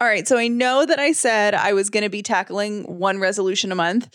[0.00, 0.28] All right.
[0.28, 3.74] So I know that I said I was going to be tackling one resolution a
[3.74, 4.14] month,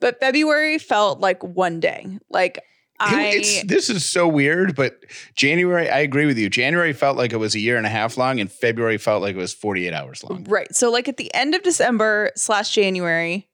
[0.00, 2.18] but February felt like one day.
[2.28, 2.62] Like
[3.00, 3.32] I.
[3.36, 6.50] It's, this is so weird, but January, I agree with you.
[6.50, 9.34] January felt like it was a year and a half long, and February felt like
[9.34, 10.44] it was 48 hours long.
[10.44, 10.74] Right.
[10.74, 13.48] So, like at the end of December slash January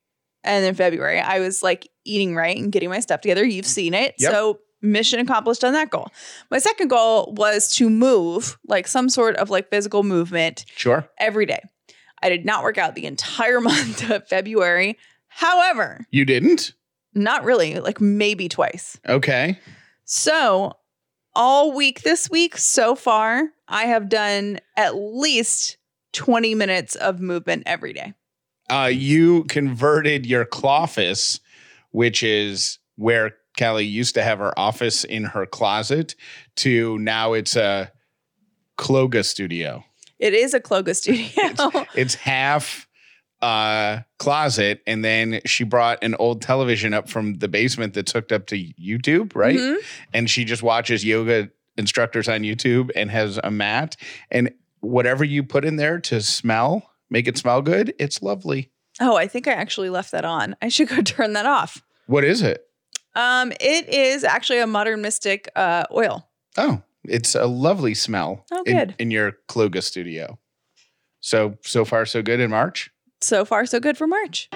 [0.44, 3.44] and then February, I was like eating right and getting my stuff together.
[3.44, 4.14] You've seen it.
[4.18, 4.32] Yep.
[4.32, 6.08] So, mission accomplished on that goal.
[6.50, 11.08] My second goal was to move, like some sort of like physical movement Sure.
[11.18, 11.60] every day.
[12.22, 14.98] I did not work out the entire month of February.
[15.28, 16.72] However, You didn't?
[17.14, 18.98] not really, like maybe twice.
[19.08, 19.58] Okay.
[20.04, 20.72] So,
[21.34, 25.76] all week this week so far, I have done at least
[26.14, 28.14] 20 minutes of movement every day.
[28.70, 31.40] Uh, you converted your cloffice,
[31.90, 36.14] which is where Kelly used to have her office in her closet,
[36.56, 37.92] to now it's a
[38.78, 39.84] Cloga studio.
[40.18, 41.84] It is a Cloga studio.
[41.94, 42.86] It's half
[43.40, 48.32] uh closet and then she brought an old television up from the basement that's hooked
[48.32, 49.56] up to YouTube, right?
[49.56, 49.76] Mhm.
[50.12, 53.96] And she just watches yoga instructors on YouTube and has a mat
[54.32, 54.50] and
[54.80, 58.70] whatever you put in there to smell, make it smell good, it's lovely.
[59.00, 60.56] Oh, I think I actually left that on.
[60.60, 61.80] I should go turn that off.
[62.06, 62.67] What is it?
[63.14, 66.28] Um, it is actually a Modern Mystic uh, oil.
[66.56, 68.94] Oh, it's a lovely smell Oh, in, good.
[68.98, 70.38] in your Cloga studio.
[71.20, 72.90] So so far so good in March.
[73.20, 74.48] So far, so good for March.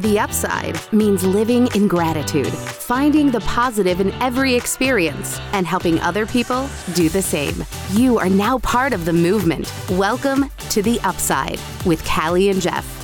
[0.00, 6.24] The upside means living in gratitude, finding the positive in every experience, and helping other
[6.24, 7.66] people do the same.
[7.90, 9.70] You are now part of the movement.
[9.90, 12.99] Welcome to The Upside with Callie and Jeff.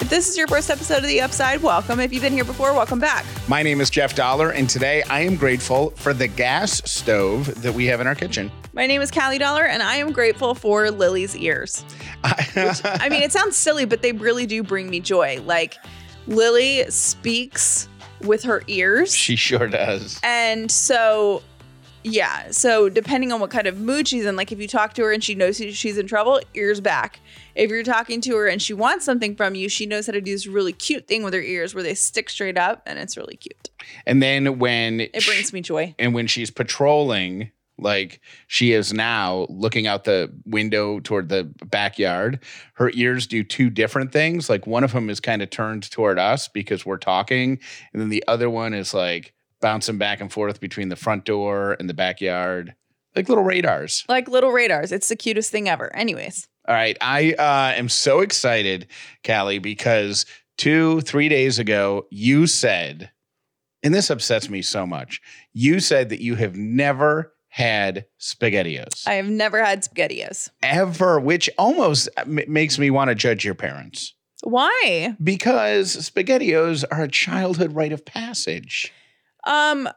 [0.00, 2.00] If this is your first episode of The Upside, welcome.
[2.00, 3.24] If you've been here before, welcome back.
[3.48, 7.74] My name is Jeff Dauler and today I am grateful for the gas stove that
[7.74, 8.50] we have in our kitchen.
[8.72, 11.84] My name is Callie Dauler, and I am grateful for Lily's ears.
[12.24, 15.42] I mean, it sounds silly, but they really do bring me joy.
[15.44, 15.76] Like,
[16.28, 17.88] Lily speaks
[18.22, 19.14] with her ears.
[19.14, 20.20] she sure does.
[20.22, 21.42] And so,
[22.04, 22.50] yeah.
[22.52, 25.12] So, depending on what kind of mood she's in, like if you talk to her
[25.12, 27.18] and she knows she's in trouble, ears back.
[27.54, 30.20] If you're talking to her and she wants something from you, she knows how to
[30.20, 33.16] do this really cute thing with her ears where they stick straight up and it's
[33.16, 33.70] really cute.
[34.06, 35.94] And then when It brings me joy.
[35.98, 42.38] and when she's patrolling like she is now looking out the window toward the backyard
[42.74, 46.18] her ears do two different things like one of them is kind of turned toward
[46.18, 47.58] us because we're talking
[47.94, 49.32] and then the other one is like
[49.62, 52.74] bouncing back and forth between the front door and the backyard
[53.16, 54.92] like little radars Like little radars.
[54.92, 55.94] It's the cutest thing ever.
[55.96, 58.86] Anyways, all right i uh, am so excited
[59.26, 60.24] callie because
[60.56, 63.10] two three days ago you said
[63.82, 65.20] and this upsets me so much
[65.52, 70.50] you said that you have never had spaghettios I have never had SpaghettiOs.
[70.62, 74.14] ever, which almost m- makes me want to judge your parents
[74.44, 75.16] Why?
[75.22, 78.92] because spaghettios are a childhood rite of passage.
[79.44, 79.88] Um,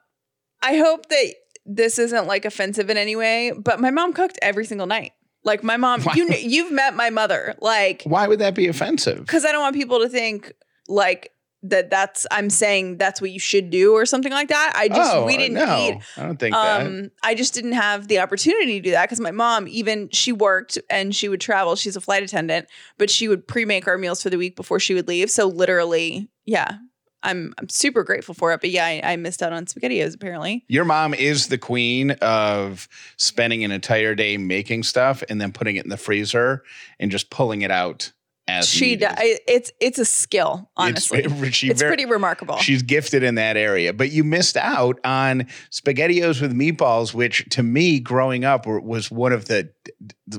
[0.63, 1.34] I hope that
[1.67, 5.11] this isn't like offensive in any way, but my mom cooked every single night.
[5.43, 9.19] Like my mom, Why- you you've met my mother, like Why would that be offensive?
[9.19, 10.53] because I don't want people to think
[10.87, 11.31] like
[11.63, 11.89] that.
[11.89, 14.73] That's I'm saying that's what you should do or something like that.
[14.75, 16.01] I just oh, we didn't no, eat.
[16.17, 16.85] I don't think that.
[16.85, 20.31] Um, I just didn't have the opportunity to do that because my mom, even she
[20.31, 21.75] worked and she would travel.
[21.75, 22.67] She's a flight attendant,
[22.97, 25.29] but she would pre-make our meals for the week before she would leave.
[25.29, 26.77] So literally, yeah,
[27.23, 28.61] I'm I'm super grateful for it.
[28.61, 30.66] But yeah, I, I missed out on spaghettios apparently.
[30.67, 35.75] Your mom is the queen of spending an entire day making stuff and then putting
[35.78, 36.63] it in the freezer
[37.00, 38.11] and just pulling it out
[38.47, 39.15] as She, does.
[39.19, 40.69] it's it's a skill.
[40.79, 42.57] It's- Honestly, it's, she very- pretty remarkable.
[42.57, 47.63] She's gifted in that area, but you missed out on spaghettios with meatballs, which to
[47.63, 49.69] me, growing up, was one of the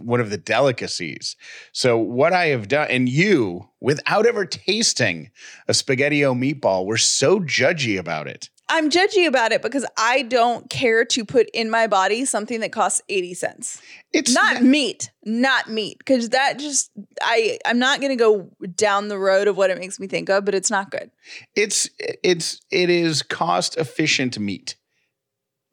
[0.00, 1.36] one of the delicacies.
[1.72, 5.30] So what I have done, and you, without ever tasting
[5.68, 8.50] a spaghettio meatball, were so judgy about it.
[8.68, 12.72] I'm judgy about it because I don't care to put in my body something that
[12.72, 13.82] costs eighty cents.
[14.12, 16.90] It's not meat not meat because that just
[17.22, 20.44] i i'm not gonna go down the road of what it makes me think of
[20.44, 21.10] but it's not good
[21.56, 21.88] It's
[22.22, 24.76] it's it is cost efficient meat.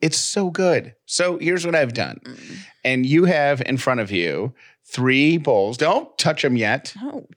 [0.01, 0.95] It's so good.
[1.05, 2.57] So here's what I've done, mm.
[2.83, 4.53] and you have in front of you
[4.83, 5.77] three bowls.
[5.77, 6.93] Don't touch them yet.
[7.01, 7.27] oh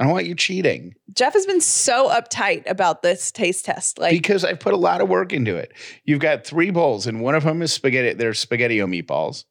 [0.00, 0.94] I don't want you cheating.
[1.12, 5.00] jeff has been so uptight about this taste test like because I've put a lot
[5.00, 5.72] of work into it.
[6.04, 8.14] You've got three bowls, and one of them is spaghetti.
[8.14, 9.44] They're spaghettio meatballs,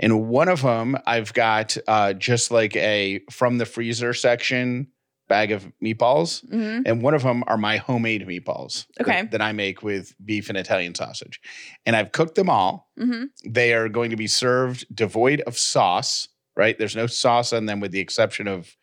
[0.00, 4.88] and one of them I've got uh, just like a from the freezer section
[5.28, 8.86] bag of meatballs, hmm and one of them are my homemade meatballs.
[8.98, 9.22] that- Okay.
[9.30, 11.40] That, I make with beef and Italian sausage,
[11.86, 12.90] and I've cooked them all.
[12.98, 16.28] hmm They are going to be served devoid of sauce.
[16.56, 16.78] Right?
[16.78, 18.76] There's no sauce on them, with the exception of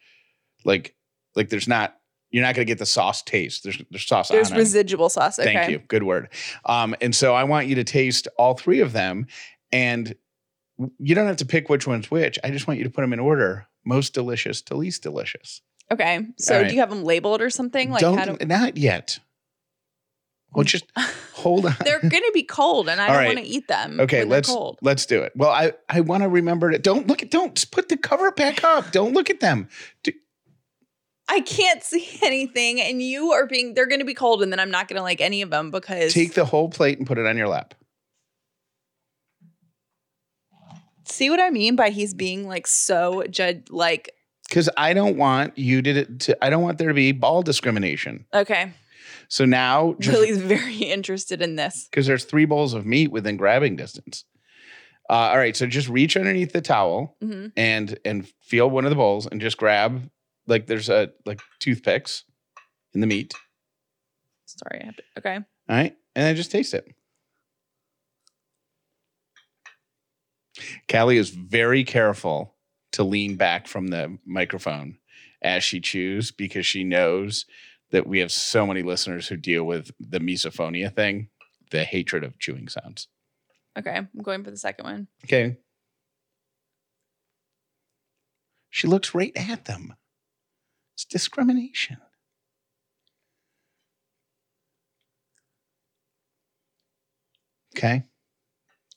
[0.66, 0.94] like
[1.36, 1.98] like there's not.
[2.30, 3.64] You're not going to get the sauce taste.
[3.64, 5.38] There's there's sauce There's residual sauce.
[5.38, 5.54] Okay.
[5.54, 5.80] Thank you.
[5.80, 6.30] Good word.
[6.66, 9.28] Um, and so I want you to taste all three of them,
[9.74, 10.16] and
[10.98, 12.40] you don't have to pick which one's which.
[12.44, 15.62] I just want you to put them in order, most delicious to least delicious.
[15.92, 16.26] Okay.
[16.38, 16.70] So right.
[16.70, 17.92] do you have them labeled or something?
[17.92, 19.20] Like don't how do not yet.
[20.54, 20.86] Well, just
[21.34, 21.76] hold on.
[21.84, 23.36] they're gonna be cold and I All don't right.
[23.36, 24.00] want to eat them.
[24.00, 24.80] Okay, when let's cold.
[24.82, 25.34] let's do it.
[25.36, 26.84] Well, I I want to remember it.
[26.84, 28.92] don't look at don't put the cover back up.
[28.92, 29.68] Don't look at them.
[30.04, 30.14] Do-
[31.32, 34.70] I can't see anything, and you are being they're gonna be cold, and then I'm
[34.72, 37.38] not gonna like any of them because take the whole plate and put it on
[37.38, 37.74] your lap.
[41.06, 44.12] see what I mean by he's being like so judge like
[44.48, 48.26] Because I don't want you to, to I don't want there to be ball discrimination.
[48.34, 48.74] okay.
[49.28, 51.88] So now just Lily's very interested in this.
[51.90, 54.26] because there's three bowls of meat within grabbing distance.
[55.10, 58.90] Uh, all right, so just reach underneath the towel hmm and and feel one of
[58.90, 60.10] the bowls and just grab
[60.52, 62.26] like there's a like toothpicks
[62.94, 63.34] in the meat.
[64.46, 65.36] Sorry, I have to, okay.
[65.36, 65.44] All
[65.76, 66.86] right, and then just taste it.
[70.92, 72.56] Callie is very careful
[72.92, 74.98] to lean back from the microphone
[75.42, 77.46] as she chews because she knows
[77.92, 81.30] that we have so many listeners who deal with the misophonia thing,
[81.72, 83.08] the hatred of chewing sounds.
[83.78, 85.08] Okay, I'm going for the second one.
[85.26, 85.58] Okay.
[88.70, 89.94] She looks right at them.
[91.02, 91.98] It's discrimination.
[97.76, 98.04] Okay.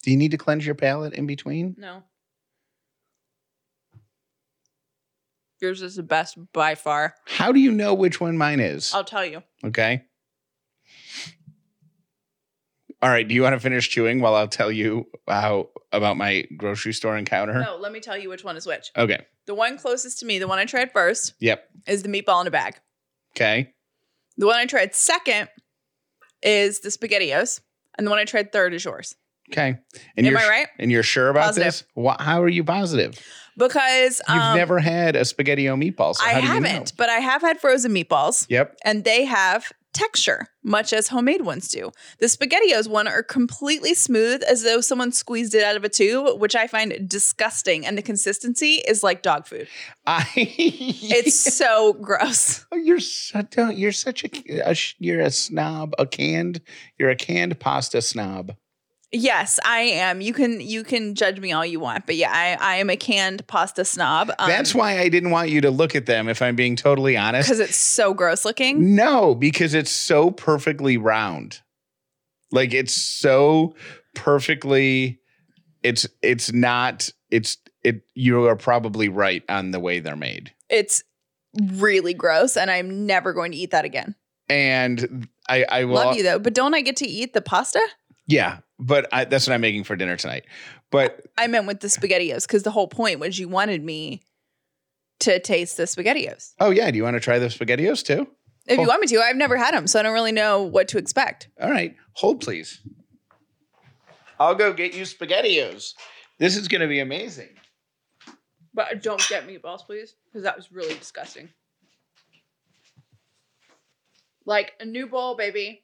[0.03, 1.75] Do you need to cleanse your palate in between?
[1.79, 2.03] No.
[5.62, 7.15] Yours is the best by far.
[7.27, 8.93] How do you know which one mine is?
[8.93, 9.43] I'll tell you.
[9.65, 10.05] Okay.
[13.05, 13.29] All right.
[13.29, 17.19] Do you want to finish chewing while I'll tell you how about my grocery store
[17.19, 17.61] encounter?
[17.61, 18.91] No, let me tell you which one is which.
[18.97, 19.27] Okay.
[19.45, 21.69] The one closest to me, the one I tried first, Yep.
[21.87, 22.77] is the meatball in a bag.
[23.37, 23.75] Okay.
[24.39, 25.51] The one I tried second
[26.43, 27.61] is the SpaghettiOs,
[27.99, 29.15] and the one I tried third is yours.
[29.53, 29.77] Okay.
[30.17, 30.69] And Am you're I right?
[30.79, 31.67] And you're sure about Positive.
[31.67, 31.85] this?
[31.95, 33.19] Wha how are you positive?
[33.59, 36.15] Because You've um, never had a spaghettio meatball.
[36.15, 36.69] So I how do you know?
[36.69, 38.77] haven't, but I have had frozen meatballs, Yep.
[38.83, 41.91] and they have texture, much as homemade ones do.
[42.19, 46.41] The SpaghettiOs one are completely smooth, as though someone squeezed it out of a tube,
[46.41, 47.87] which I find disgusting.
[47.87, 49.69] And the consistency is like dog food.
[50.06, 50.26] I.
[50.37, 52.67] It's so gross.
[52.73, 56.61] Oh, you're such a, you're such a, a you're a snob, a canned
[56.99, 58.55] you're a canned pasta snob.
[59.15, 60.21] Yes, I am.
[60.21, 62.97] You can you can judge me all you want, but yeah, I, I am a
[62.97, 64.33] canned pasta snob.
[64.41, 66.29] Um, That's why I didn't want you to look at them.
[66.29, 68.97] If I'm being totally honest, because it's so gross looking.
[68.97, 71.61] no, because it's so perfectly round.
[72.51, 73.77] Like it's so
[74.15, 75.21] perfectly.
[75.85, 77.09] It's it's not.
[77.31, 78.03] It's it.
[78.15, 80.53] You are probably right on the way they're made.
[80.69, 81.05] It's
[81.71, 84.17] really gross, and I'm never going to eat that again.
[84.49, 87.81] And I I will Love you though, but don't I get to eat the pasta?
[88.26, 90.44] Yeah, but I, that's what I'm making for dinner tonight.
[90.91, 94.23] But I meant with the SpaghettiOs because the whole point was you wanted me
[95.21, 96.55] to taste the SpaghettiOs.
[96.61, 98.26] oh yeah, do you want to try the spaghettios too?
[98.67, 98.82] If Oh.
[98.82, 100.99] you want me to, I've never had them, so I don't really know what to
[100.99, 101.49] expect.
[101.61, 102.81] All right, hold please.
[104.41, 105.93] I'll go get you spaghettios.
[106.39, 107.51] This is going to be amazing.
[108.72, 111.51] But don't get meatballs, please, because that was really disgusting.
[114.44, 115.83] Like a new bowl, baby.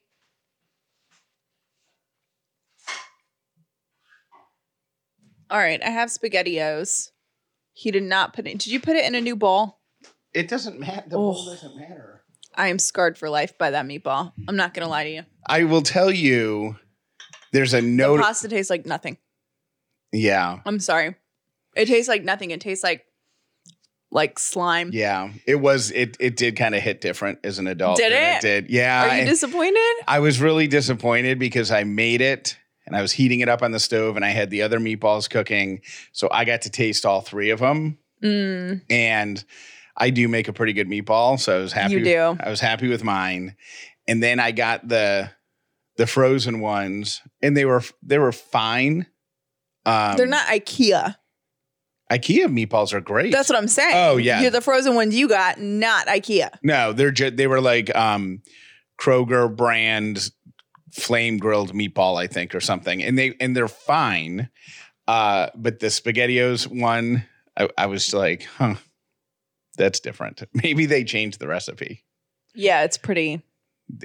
[5.51, 7.11] All right, I have SpaghettiOs.
[7.73, 8.57] He did not put it.
[8.57, 9.79] Did you put it in a new bowl?
[10.33, 11.03] It doesn't matter.
[11.09, 11.51] The bowl Oh.
[11.53, 12.23] doesn't matter.
[12.55, 14.33] I am scarred for life by that meatball.
[14.47, 15.23] I'm not gonna lie to you.
[15.47, 16.77] I will tell you.
[17.53, 18.17] There's a note.
[18.17, 19.17] The pasta tastes like nothing.
[20.13, 21.15] yeah, I'm sorry.
[21.75, 22.51] It tastes like nothing.
[22.51, 23.05] It tastes like
[24.13, 24.89] like slime.
[24.93, 25.31] yeah.
[25.45, 25.91] It was.
[25.91, 26.17] It.
[26.19, 27.97] It did kind of hit different as an adult.
[27.97, 28.41] Did than it?
[28.41, 28.69] did.
[28.69, 29.03] Yeah.
[29.03, 29.81] Are you and disappointed?
[30.07, 33.71] I was really disappointed because I made it and I was heating it up on
[33.71, 37.21] the stove and I had the other meatballs cooking, so I got to taste all
[37.21, 37.97] three of them.
[38.23, 39.43] Mm, and
[39.97, 41.93] I do make a pretty good meatball, so I was happy.
[41.93, 42.37] You do.
[42.39, 43.55] I was happy with mine,
[44.07, 45.31] and then I got the
[45.97, 49.07] the frozen ones, and they were they were fine.
[49.85, 51.15] Um, they're not IKEA.
[52.11, 53.31] IKEA meatballs are great.
[53.31, 53.93] That's what I'm saying.
[53.95, 54.41] Oh, yeah.
[54.41, 56.49] You're the frozen ones you got, not IKEA.
[56.61, 58.41] no, they're just they were like um,
[58.99, 60.29] Kroger brand
[60.91, 64.49] flame grilled meatball, I think, or something, and they and they're fine.
[65.07, 67.25] Uh, but the Spaghettios one,
[67.57, 68.75] I, I was like, huh.
[69.77, 70.43] That's different.
[70.53, 72.03] Maybe they changed the recipe.
[72.53, 73.41] Yeah, it's pretty.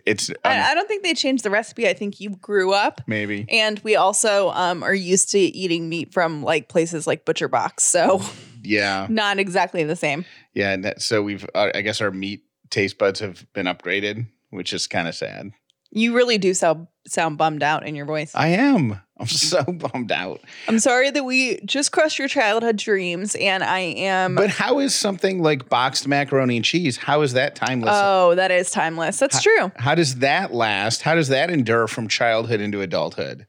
[0.06, 1.88] It's um, I, I don't think they changed the recipe.
[1.88, 3.00] I think you grew up.
[3.06, 3.46] maybe.
[3.48, 7.82] And we also um, are used to eating meat from like places like Butcher Box,
[7.84, 8.20] so
[8.62, 9.06] Yeah.
[9.10, 10.24] not exactly the same.
[10.54, 10.72] Yeah.
[10.72, 14.72] And that, so we've, uh, I guess our meat taste buds have been upgraded, which
[14.72, 15.50] is kind of sad.
[15.90, 18.32] You really do sound sound bummed out in your voice.
[18.34, 19.00] I am.
[19.18, 20.42] I'm so bummed out.
[20.68, 24.34] I'm sorry that we just crushed your childhood dreams, and I am.
[24.34, 26.98] But how is something like boxed macaroni and cheese?
[26.98, 27.94] How is that timeless?
[27.94, 29.18] oh, that is timeless.
[29.18, 29.72] That's true.
[29.76, 31.00] How does that last?
[31.02, 33.46] How does that endure from childhood into adulthood?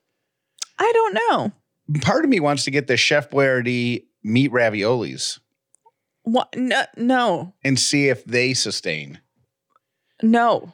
[0.79, 1.51] I don't know.
[2.01, 5.39] Part of me wants to get the Chef Boyardee meat raviolis
[6.23, 6.55] What?
[6.55, 9.19] No, no, and see if they sustain.
[10.21, 10.73] no.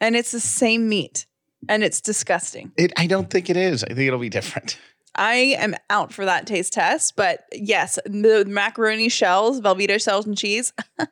[0.00, 1.26] And it's the same meat,
[1.68, 2.72] and it's disgusting.
[2.76, 3.82] It, I don't think it is.
[3.84, 4.78] I think it'll be different.
[5.18, 10.38] I am out for that taste test, but yes, the macaroni shells, Velveeta shells, and
[10.38, 10.72] cheese.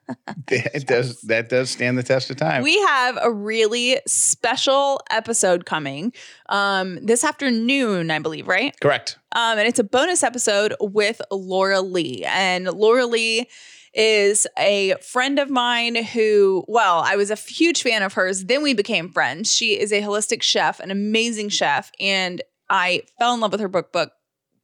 [0.48, 1.20] It does.
[1.22, 2.62] That does stand the test of time.
[2.62, 6.12] We have a really special episode coming
[6.48, 8.78] um, this afternoon, I believe, right?
[8.80, 9.18] Correct.
[9.32, 12.24] Um, and it's a bonus episode with Laura Lea.
[12.26, 13.48] And Laura Lea
[13.96, 18.44] is a friend of mine who, well, I was a huge fan of hers.
[18.44, 19.52] Then we became friends.
[19.52, 21.90] She is a holistic chef, an amazing chef.
[21.98, 24.12] And I fell in love with her book book.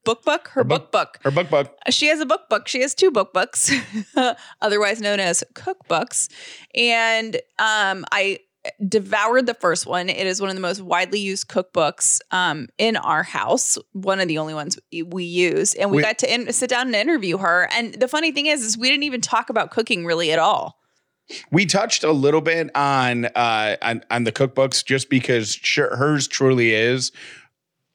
[0.04, 0.48] Book book?
[0.48, 1.18] Her, Her book book.
[1.22, 1.74] Her book book.
[1.90, 2.68] She has a book book.
[2.68, 3.72] She has two book books,
[4.60, 6.28] otherwise known as cookbooks.
[6.74, 8.40] And um, I
[8.88, 10.08] devoured the first one.
[10.08, 13.78] It is one of the most widely used cookbooks um, in our house.
[13.92, 16.86] One of the only ones we use, and we, We- got to in- sit down
[16.86, 17.68] and interview her.
[17.72, 20.78] And the funny thing is, is we didn't even talk about cooking really at all.
[21.50, 26.26] We touched a little bit on uh on, on the cookbooks just because sure, hers
[26.28, 27.12] truly is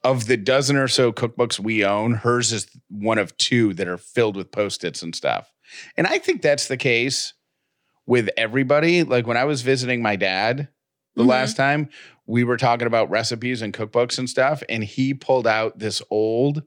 [0.04, 3.98] of the dozen or so cookbooks we own, hers is one of two that are
[3.98, 5.52] filled with post-its and stuff.
[5.98, 7.34] And I think that's the case
[8.08, 9.04] with everybody.
[9.04, 10.70] Like when I was visiting my dad
[11.16, 11.28] the Mhm.
[11.28, 11.90] last time,
[12.26, 16.64] we were talking about recipes and cookbooks and stuff, and he pulled out this old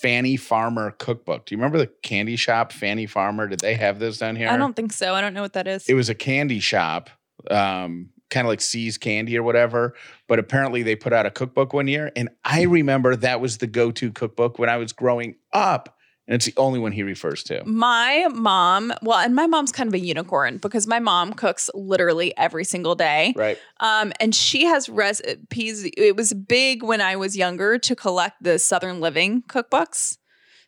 [0.00, 1.46] Fannie Farmer cookbook.
[1.46, 3.46] Do you remember the candy shop Fannie Farmer?
[3.48, 4.48] Did they have this down here?
[4.48, 5.14] I don't think so.
[5.14, 5.88] I don't know what that is.
[5.88, 7.10] it was a candy shop,
[7.50, 9.94] um, kind of like See's Candy or whatever.
[10.26, 13.66] But apparently they put out a cookbook one year, and I remember that was the
[13.66, 17.62] go-to cookbook when I was growing up, and it's the only one he refers to.
[17.64, 22.34] My mom, well, and my mom's kind of a unicorn because my mom cooks literally
[22.36, 23.34] every single day.
[23.36, 23.58] Right.
[23.80, 25.84] Um, and she has recipes.
[25.96, 30.16] It was big when I was younger to collect the Southern Living cookbooks.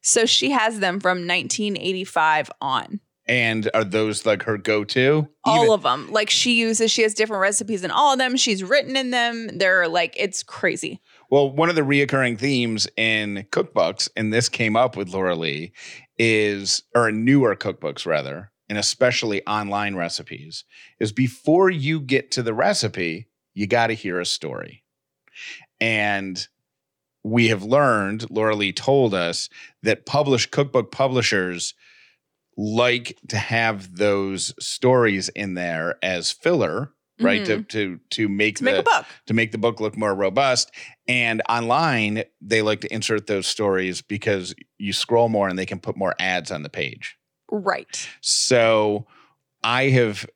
[0.03, 3.01] So she has them from 1985 on.
[3.29, 5.27] And are those like her go-to?
[5.45, 6.13] All Even- of them.
[6.13, 8.37] Like she uses, she has different recipes in all of them.
[8.37, 9.59] She's written in them.
[9.59, 11.01] They're like, it's crazy.
[11.31, 15.73] Well, one of the reoccurring themes in cookbooks, and this came up with Laura Lea,
[16.19, 20.65] is or newer cookbooks rather, and especially online recipes,
[21.01, 24.85] is before you get to the recipe, you got to hear a story.
[25.81, 26.47] And
[27.25, 29.49] we have learned, Laura Lea told us,
[29.83, 31.75] that published cookbook publishers
[32.57, 37.45] like to have those stories in there as filler, right?
[37.47, 38.67] To to to make Mm-hmm.
[38.67, 39.07] To make a book.
[39.27, 40.71] to make the book look more robust.
[41.09, 45.81] And online, they like to insert those stories because you scroll more and they can
[45.81, 47.17] put more ads on the page.
[47.51, 48.09] Right.
[48.21, 49.07] So
[49.63, 50.27] I have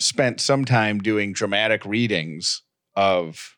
[0.00, 2.62] spent some time doing dramatic readings
[2.94, 3.56] of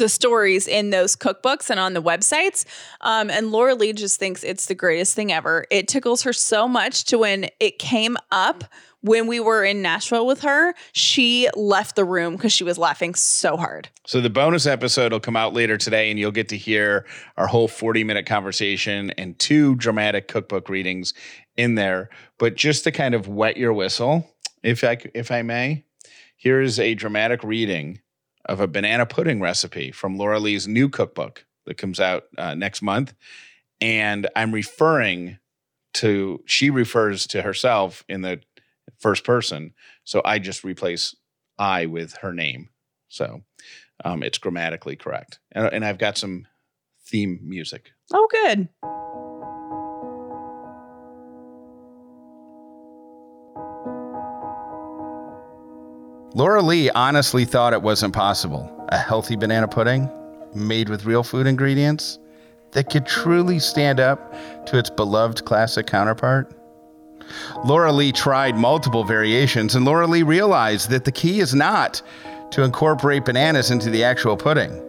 [0.00, 2.64] the stories in those cookbooks and on the websites.
[3.02, 5.66] Um, and Laura Lea just thinks it's the greatest thing ever.
[5.70, 8.64] It tickles her so much to when it came up
[9.02, 13.14] when we were in Nashville with her, she left the room because she was laughing
[13.14, 13.88] so hard.
[14.06, 17.46] So the bonus episode will come out later today, and you'll get to hear our
[17.46, 21.14] whole 40 minute conversation and two dramatic cookbook readings
[21.56, 22.10] in there.
[22.38, 24.30] But just to kind of wet your whistle,
[24.62, 25.84] if I if I may,
[26.36, 28.00] here is a dramatic reading
[28.46, 32.82] of a banana pudding recipe from Laura Lea's new cookbook that comes out uh, next
[32.82, 33.14] month.
[33.80, 35.38] And I'm referring
[35.94, 38.40] to she refers to herself in the
[38.98, 39.72] first person,
[40.04, 41.14] so I just replace
[41.58, 42.68] I with her name.
[43.08, 43.42] So
[44.04, 45.40] um, it's grammatically correct.
[45.52, 46.46] And, and I've got some
[47.04, 47.90] theme music.
[48.12, 48.68] Oh, good.
[56.34, 58.86] Laura Lea honestly thought it wasn't possible.
[58.90, 60.08] A healthy banana pudding
[60.54, 62.20] made with real food ingredients
[62.70, 64.32] that could truly stand up
[64.66, 66.54] to its beloved classic counterpart.
[67.64, 72.00] Laura Lea tried multiple variations, and Laura Lea realized that the key is not
[72.52, 74.80] to incorporate bananas into the actual pudding.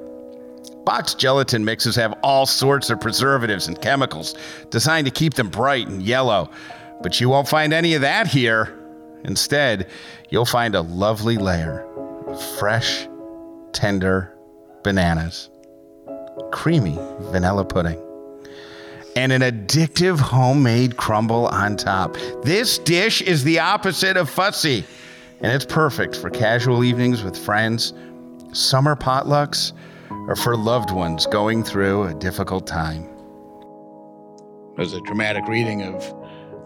[0.85, 4.35] Boxed gelatin mixes have all sorts of preservatives and chemicals
[4.69, 6.51] designed to keep them bright and yellow,
[7.01, 8.77] but you won't find any of that here.
[9.23, 9.89] Instead,
[10.29, 11.85] you'll find a lovely layer
[12.27, 13.07] of fresh,
[13.73, 14.35] tender
[14.83, 15.49] bananas,
[16.51, 16.97] creamy
[17.31, 18.01] vanilla pudding,
[19.15, 22.15] and an addictive homemade crumble on top.
[22.43, 24.85] This dish is the opposite of fussy,
[25.41, 27.93] and it's perfect for casual evenings with friends,
[28.53, 29.73] summer potlucks,
[30.27, 33.03] or for loved ones going through a difficult time.
[34.73, 36.20] It was a dramatic reading of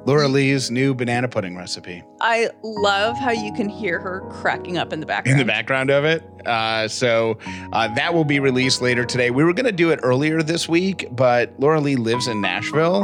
[0.05, 2.03] Laura Lea's new banana pudding recipe.
[2.21, 5.39] I love how you can hear her cracking up in the background.
[5.39, 6.24] In the background of it.
[6.45, 7.39] Uh, so
[7.74, 9.31] uh, that will be released later today.
[9.31, 13.03] We were going to do it earlier this week, but Laura Lea lives in Nashville.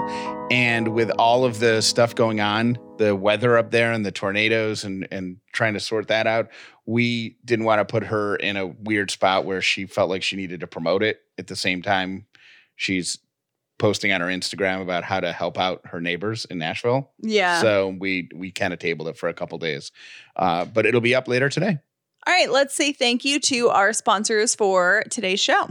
[0.51, 4.83] And with all of the stuff going on, the weather up there and the tornadoes
[4.83, 6.49] and, and trying to sort that out,
[6.85, 10.35] we didn't want to put her in a weird spot where she felt like she
[10.35, 12.27] needed to promote it at the same time
[12.81, 13.19] she's
[13.81, 17.11] posting on her Instagram about how to help out her neighbors in Nashville.
[17.19, 17.61] Yeah.
[17.61, 19.91] So we we kind of tabled it for a couple days,
[20.35, 21.79] uh, but it'll be up later today.
[22.27, 25.69] All right, let's say thank you to our sponsors for today's show.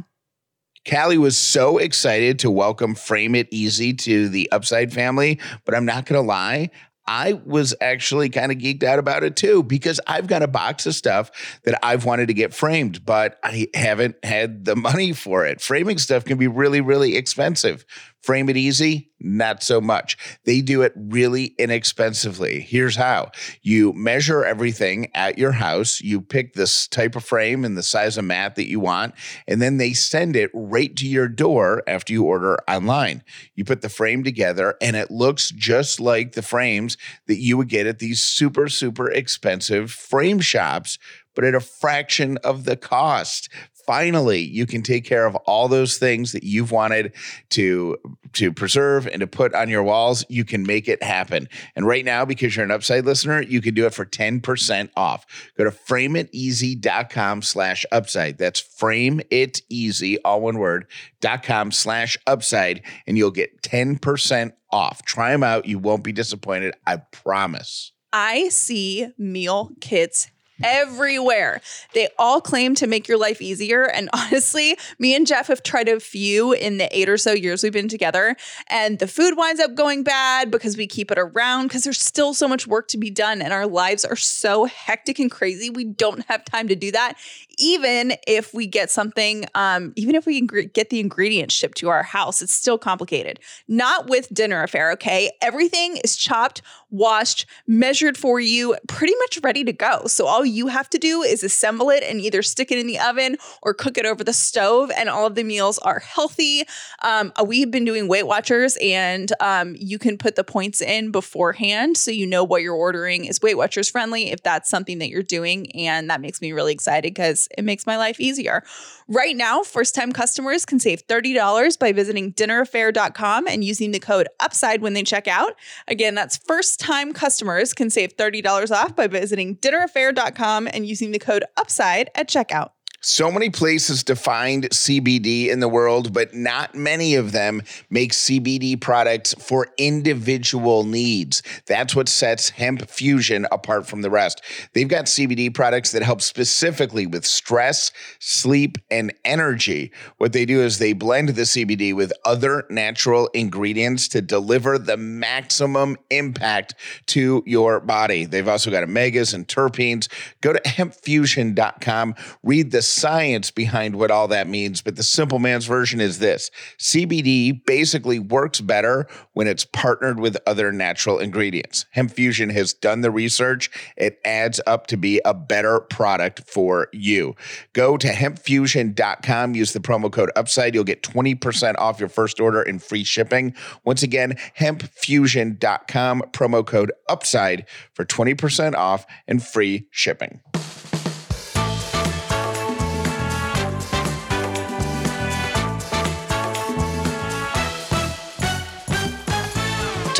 [0.90, 5.84] Callie was so excited to welcome Frame It Easy to the Upside family, but I'm
[5.84, 6.70] not going to lie.
[7.10, 10.86] I was actually kind of geeked out about it too because I've got a box
[10.86, 11.32] of stuff
[11.64, 15.60] that I've wanted to get framed, but I haven't had the money for it.
[15.60, 17.84] Framing stuff can be really, really expensive.
[18.22, 20.18] Frame it easy, not so much.
[20.44, 22.60] They do it really inexpensively.
[22.60, 23.30] Here's how
[23.62, 28.18] you measure everything at your house, you pick this type of frame and the size
[28.18, 29.14] of mat that you want,
[29.48, 33.22] and then they send it right to your door after you order online.
[33.54, 37.68] You put the frame together, and it looks just like the frames that you would
[37.68, 40.98] get at these super, super expensive frame shops
[41.34, 43.48] but at a fraction of the cost
[43.90, 47.12] finally you can take care of all those things that you've wanted
[47.48, 47.96] to
[48.32, 50.24] to preserve and to put on your walls.
[50.28, 51.48] You can make it happen.
[51.74, 55.26] And right now because you're an upside listener you can do it for 10% off.
[55.58, 58.38] Go to frameiteasy.com slash upside.
[58.38, 60.86] That's frame it easy all one word
[61.20, 65.04] dot com slash upside and you'll get 10% off.
[65.04, 65.66] Try them out.
[65.66, 66.76] You won't be disappointed.
[66.86, 67.90] I promise.
[68.12, 70.30] I see meal kits
[70.62, 71.60] everywhere.
[71.94, 73.84] They all claim to make your life easier.
[73.84, 77.62] And honestly, me and Jeff have tried a few in the eight or so years
[77.62, 78.36] we've been together.
[78.68, 82.34] And the food winds up going bad because we keep it around because there's still
[82.34, 83.42] so much work to be done.
[83.42, 85.70] And our lives are so hectic and crazy.
[85.70, 87.14] We don't have time to do that.
[87.58, 92.02] Even if we get something, um, even if we get the ingredients shipped to our
[92.02, 93.38] house, it's still complicated.
[93.68, 95.30] Not with Dinner A'Fare, okay?
[95.42, 100.06] Everything is chopped, washed, measured for you, pretty much ready to go.
[100.06, 102.98] So all you have to do is assemble it and either stick it in the
[102.98, 104.90] oven or cook it over the stove.
[104.96, 106.64] And all of the meals are healthy.
[107.02, 111.10] Um, uh, we've been doing Weight Watchers, and um, you can put the points in
[111.10, 115.08] beforehand so you know what you're ordering is Weight Watchers friendly if that's something that
[115.08, 115.70] you're doing.
[115.72, 118.62] And that makes me really excited because it makes my life easier.
[119.08, 124.28] Right now, first time customers can save $30 by visiting dinnerafare.com and using the code
[124.40, 125.54] UPSIDE when they check out.
[125.88, 130.39] Again, that's first time customers can save $30 off by visiting dinnerafare.com
[130.72, 132.70] and using the code UPSIDE at checkout.
[133.02, 138.12] So many places to find CBD in the world, but not many of them make
[138.12, 141.42] CBD products for individual needs.
[141.64, 144.42] That's what sets Hemp Fusion apart from the rest.
[144.74, 149.92] They've got CBD products that help specifically with stress, sleep, and energy.
[150.18, 154.98] What they do is they blend the CBD with other natural ingredients to deliver the
[154.98, 156.74] maximum impact
[157.06, 158.26] to your body.
[158.26, 160.06] They've also got omegas and terpenes.
[160.42, 165.66] Go to hempfusion.com, read the science behind what all that means, but the simple man's
[165.66, 171.86] version is this CBD basically works better when it's partnered with other natural ingredients.
[171.90, 176.88] Hemp Fusion has done the research, it adds up to be a better product for
[176.92, 177.34] you.
[177.72, 180.74] Go to hempfusion.com, use the promo code UPSIDE.
[180.74, 183.54] You'll get 20% off your first order and free shipping.
[183.84, 190.40] Once again, hempfusion.com, promo code UPSIDE for 20% off and free shipping.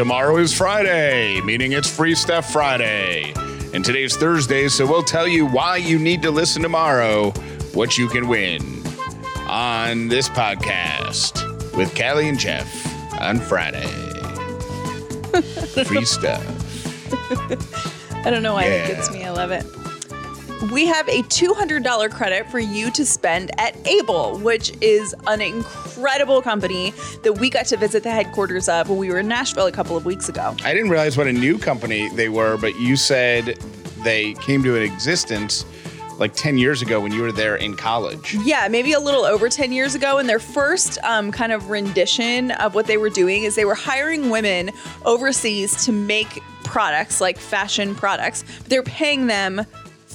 [0.00, 3.34] Tomorrow is Friday, meaning it's Free Stuff Friday.
[3.74, 7.32] And today's Thursday, so we'll tell you why you need to listen tomorrow,
[7.74, 8.82] what you can win
[9.46, 11.44] on this podcast
[11.76, 12.66] with Callie and Jeff
[13.20, 13.86] on Friday.
[15.84, 16.46] Free stuff.
[18.24, 18.86] I don't know why yeah.
[18.86, 19.24] that gets me.
[19.24, 19.66] I love it.
[20.68, 26.42] We have a $200 credit for you to spend at Able, which is an incredible
[26.42, 26.92] company
[27.22, 29.96] that we got to visit the headquarters of when we were in Nashville a couple
[29.96, 30.54] of weeks ago.
[30.62, 33.58] I didn't realize what a new company they were, but you said
[34.04, 35.64] they came to an existence
[36.18, 38.36] like 10 years ago when you were there in college.
[38.44, 40.18] Yeah, maybe a little over 10 years ago.
[40.18, 43.74] And their first um, kind of rendition of what they were doing is they were
[43.74, 44.70] hiring women
[45.06, 48.44] overseas to make products like fashion products.
[48.68, 49.64] They're paying them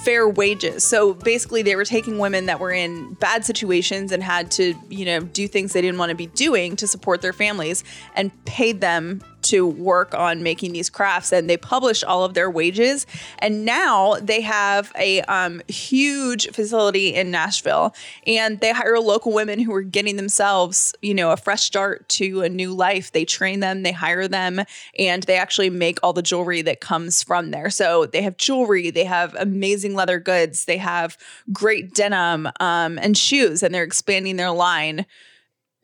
[0.06, 0.84] fair wages.
[0.84, 5.04] So basically, they were taking women that were in bad situations and had to, you
[5.04, 7.84] know, do things they didn't want to be doing to support their families
[8.16, 12.50] and paid them to work on making these crafts and they publish all of their
[12.50, 13.06] wages.
[13.40, 17.94] And now they have a um, huge facility in nashville
[18.26, 22.42] and they hire local women who are getting themselves you know a fresh start to
[22.42, 23.12] a new life.
[23.12, 24.62] They train them they hire them
[24.98, 27.70] and they actually make all the jewelry that comes from there.
[27.70, 31.18] So they have jewelry they have amazing leather goods they have
[31.54, 35.06] great denim um, and shoes and they're expanding their line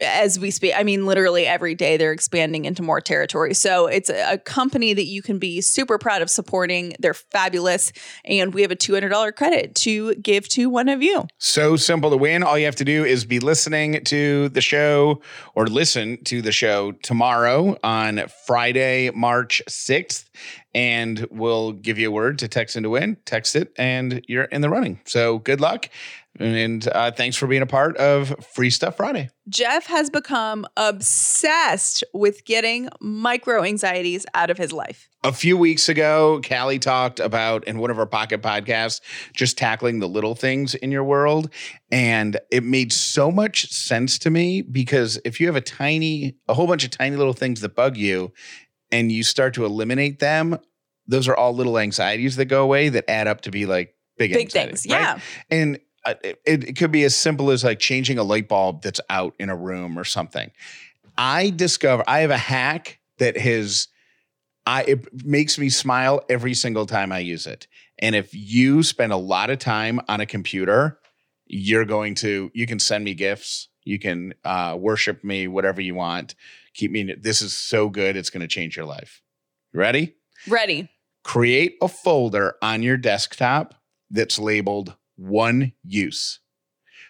[0.01, 0.73] as we speak.
[0.75, 3.53] I mean, literally every day they're expanding into more territory.
[3.53, 6.95] So it's a, company that you can be super proud of supporting.
[6.99, 7.93] They're fabulous.
[8.25, 11.27] And we have a $200 credit to give to one of you.
[11.37, 12.43] So simple to win.
[12.43, 15.21] All you have to do is be listening to the show
[15.53, 20.25] or listen to the show tomorrow on Friday, March 6th.
[20.73, 23.17] And we'll give you a word to text in to win.
[23.25, 25.01] Text it, and you're in the running.
[25.05, 25.89] So good luck.
[26.41, 29.29] And uh, thanks for being a part of Free Stuff Friday.
[29.47, 35.09] Jeff has become obsessed with getting micro anxieties out of his life.
[35.23, 39.01] A few weeks ago, Callie talked about in one of our pocket podcasts,
[39.33, 41.49] just tackling the little things in your world.
[41.91, 46.55] And it made so much sense to me because if you have a tiny, a
[46.55, 48.33] whole bunch of tiny little things that bug you
[48.91, 50.57] and you start to eliminate them,
[51.07, 54.33] those are all little anxieties that go away that add up to be like big,
[54.33, 54.85] big things.
[54.85, 55.19] Yeah.
[55.49, 59.33] And it, it could be as simple as like changing a light bulb that's out
[59.39, 60.51] in a room or something.
[61.17, 63.87] I discover I have a hack that has
[64.65, 67.67] I it makes me smile every single time I use it.
[67.99, 70.99] And if you spend a lot of time on a computer,
[71.45, 75.95] you're going to you can send me gifts, you can uh, worship me, whatever you
[75.95, 76.35] want.
[76.73, 77.15] Keep me.
[77.19, 78.15] This is so good.
[78.15, 79.21] It's going to change your life.
[79.73, 80.15] Ready?
[80.47, 80.89] Ready.
[81.23, 83.75] Create a folder on your desktop
[84.09, 86.39] that's labeled one use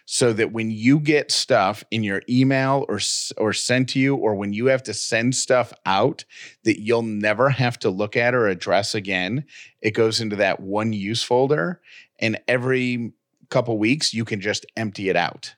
[0.04, 2.98] so that when you get stuff in your email or
[3.36, 6.24] or sent to you or when you have to send stuff out
[6.64, 9.44] that you'll never have to look at or address again
[9.80, 11.80] it goes into that one use folder
[12.18, 13.12] and every
[13.50, 15.54] couple weeks you can just empty it out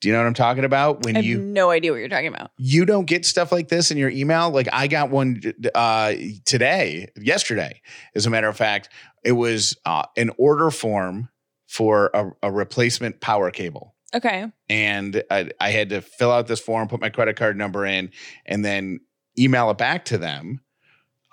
[0.00, 1.04] do you know what I'm talking about?
[1.04, 2.52] When you have no idea what you're talking about.
[2.56, 4.50] You don't get stuff like this in your email.
[4.50, 5.40] Like I got one
[5.74, 7.80] uh, today, yesterday,
[8.14, 8.88] as a matter of fact.
[9.24, 11.28] It was uh, an order form
[11.66, 13.94] for a, a replacement power cable.
[14.14, 14.46] Okay.
[14.70, 18.10] And I, I had to fill out this form, put my credit card number in,
[18.46, 19.00] and then
[19.38, 20.60] email it back to them.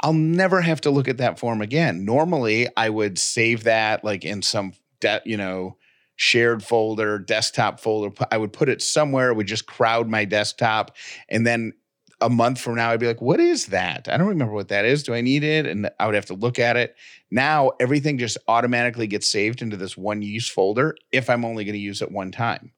[0.03, 2.03] I'll never have to look at that form again.
[2.03, 5.77] Normally, I would save that like in some de- you know
[6.15, 8.15] shared folder, desktop folder.
[8.31, 9.29] I would put it somewhere.
[9.29, 10.95] It would just crowd my desktop,
[11.29, 11.73] and then
[12.21, 14.07] a month from now, I'd be like, what is that?
[14.07, 15.03] I don't remember what that is.
[15.03, 15.65] Do I need it?
[15.65, 16.95] And I would have to look at it.
[17.29, 21.73] Now everything just automatically gets saved into this one use folder if I'm only going
[21.73, 22.71] to use it one time.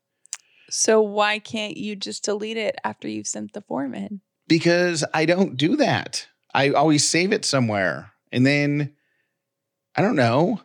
[0.69, 4.21] So why can't you just delete it after you've sent the form in?
[4.47, 6.27] Because I don't do that.
[6.53, 8.11] I always save it somewhere.
[8.31, 8.95] And then
[9.95, 10.61] I don't know.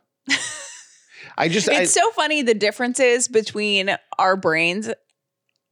[1.39, 4.91] I just It's I, so funny the differences between our brains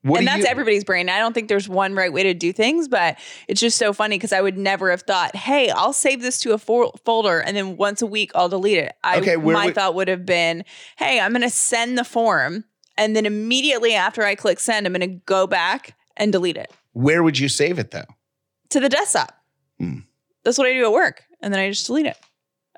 [0.03, 1.11] what and that's you, everybody's brain.
[1.11, 3.19] I don't think there's one right way to do things, but
[3.49, 6.53] it's just so funny because I would never have thought, "Hey, I'll save this to
[6.53, 9.73] a fo- folder, and then once a week I'll delete it." I, okay, my we,
[9.73, 10.65] thought would have been,
[10.97, 12.65] "Hey, I'm going to send the form,
[12.97, 16.73] and then immediately after I click send, I'm going to go back and delete it."
[16.93, 18.07] Where would you save it though?
[18.71, 19.37] To the desktop.
[19.79, 19.99] Hmm.
[20.45, 22.17] That's what I do at work, and then I just delete it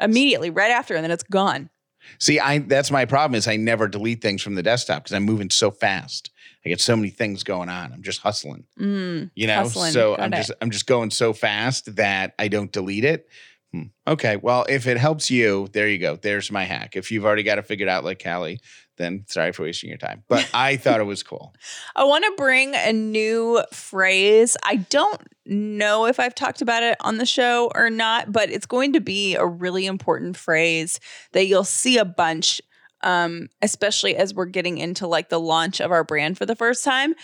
[0.00, 1.70] immediately right after, and then it's gone.
[2.18, 5.24] See, I that's my problem is I never delete things from the desktop because I'm
[5.24, 6.30] moving so fast.
[6.64, 7.92] I get so many things going on.
[7.92, 8.64] I'm just hustling.
[8.78, 9.92] Mm, you know, hustling.
[9.92, 10.36] so Got I'm it.
[10.36, 13.28] just I'm just going so fast that I don't delete it.
[13.72, 13.84] Hmm.
[14.06, 16.16] Okay, well, if it helps you, there you go.
[16.16, 16.94] There's my hack.
[16.94, 18.60] If you've already got it figured out, like Callie,
[19.02, 20.22] then sorry for wasting your time.
[20.28, 21.54] But I thought it was cool.
[21.96, 24.56] I want to bring a new phrase.
[24.62, 28.66] I don't know if I've talked about it on the show or not, but it's
[28.66, 31.00] going to be a really important phrase
[31.32, 32.60] that you'll see a bunch,
[33.02, 36.84] um, especially as we're getting into like the launch of our brand for the first
[36.84, 37.14] time.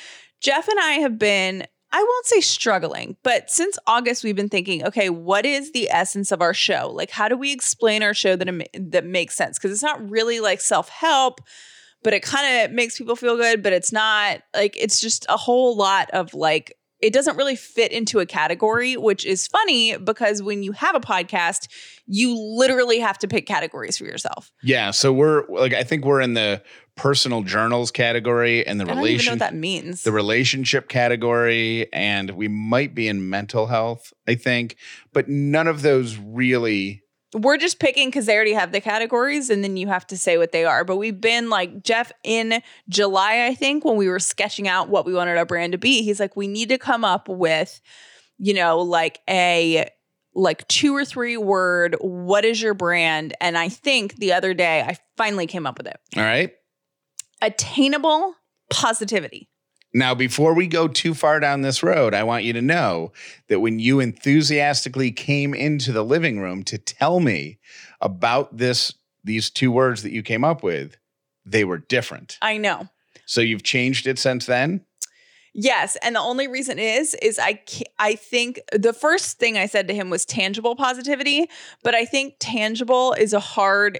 [0.40, 4.84] Jeff and I have been I won't say struggling, but since August, we've been thinking,
[4.86, 6.90] okay, what is the essence of our show?
[6.92, 9.58] Like, how do we explain our show that that makes sense?
[9.58, 11.40] Because it's not really like self help,
[12.02, 13.62] but it kind of makes people feel good.
[13.62, 17.92] But it's not like it's just a whole lot of like it doesn't really fit
[17.92, 21.68] into a category, which is funny because when you have a podcast,
[22.06, 24.52] you literally have to pick categories for yourself.
[24.62, 24.90] Yeah.
[24.90, 26.62] So we're like, I think we're in the
[26.96, 30.02] personal journals category and the I don't even know what that means.
[30.02, 34.76] the relationship category, and we might be in mental health, I think,
[35.12, 37.02] but none of those really.
[37.34, 40.38] We're just picking because they already have the categories and then you have to say
[40.38, 40.82] what they are.
[40.84, 45.04] But we've been like Jeff in July, I think, when we were sketching out what
[45.04, 46.02] we wanted our brand to be.
[46.02, 47.82] He's like, we need to come up with,
[48.38, 49.90] you know, like a
[50.34, 53.34] like two or three word, what is your brand?
[53.40, 55.98] And I think the other day I finally came up with it.
[56.16, 56.52] All right.
[57.42, 58.34] Attainable
[58.70, 59.48] positivity.
[59.98, 63.12] Now, before we go too far down this road, I want you to know
[63.48, 67.58] that when you enthusiastically came into the living room to tell me
[68.00, 70.96] about this, these two words that you came up with,
[71.44, 72.38] they were different.
[72.40, 72.88] I know.
[73.26, 74.84] So you've changed it since then?
[75.52, 77.60] Yes, and the only reason is is I
[77.98, 81.50] I think the first thing I said to him was tangible positivity,
[81.82, 83.98] but I think tangible is a hard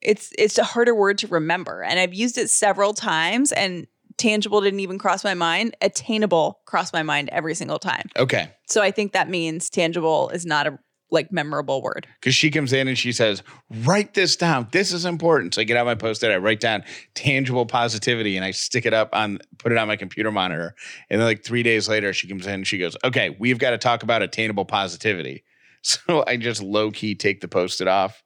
[0.00, 3.86] it's it's a harder word to remember and I've used it several times and
[4.18, 5.76] tangible didn't even cross my mind.
[5.80, 8.08] Attainable crossed my mind every single time.
[8.16, 8.50] Okay.
[8.68, 10.78] So I think that means tangible is not a
[11.12, 12.06] like memorable word.
[12.18, 13.42] Because she comes in and she says,
[13.84, 14.68] Write this down.
[14.72, 15.54] This is important.
[15.54, 16.82] So I get out my post it, I write down
[17.14, 20.74] tangible positivity and I stick it up on, put it on my computer monitor.
[21.10, 23.70] And then, like three days later, she comes in and she goes, Okay, we've got
[23.70, 25.44] to talk about attainable positivity.
[25.84, 28.22] So I just low key take the post it off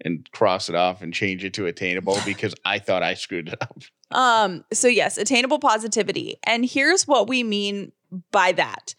[0.00, 3.58] and cross it off and change it to attainable because I thought I screwed it
[3.60, 3.82] up.
[4.14, 6.36] Um, so yes, attainable positivity.
[6.44, 7.92] And here's what we mean
[8.30, 8.94] by that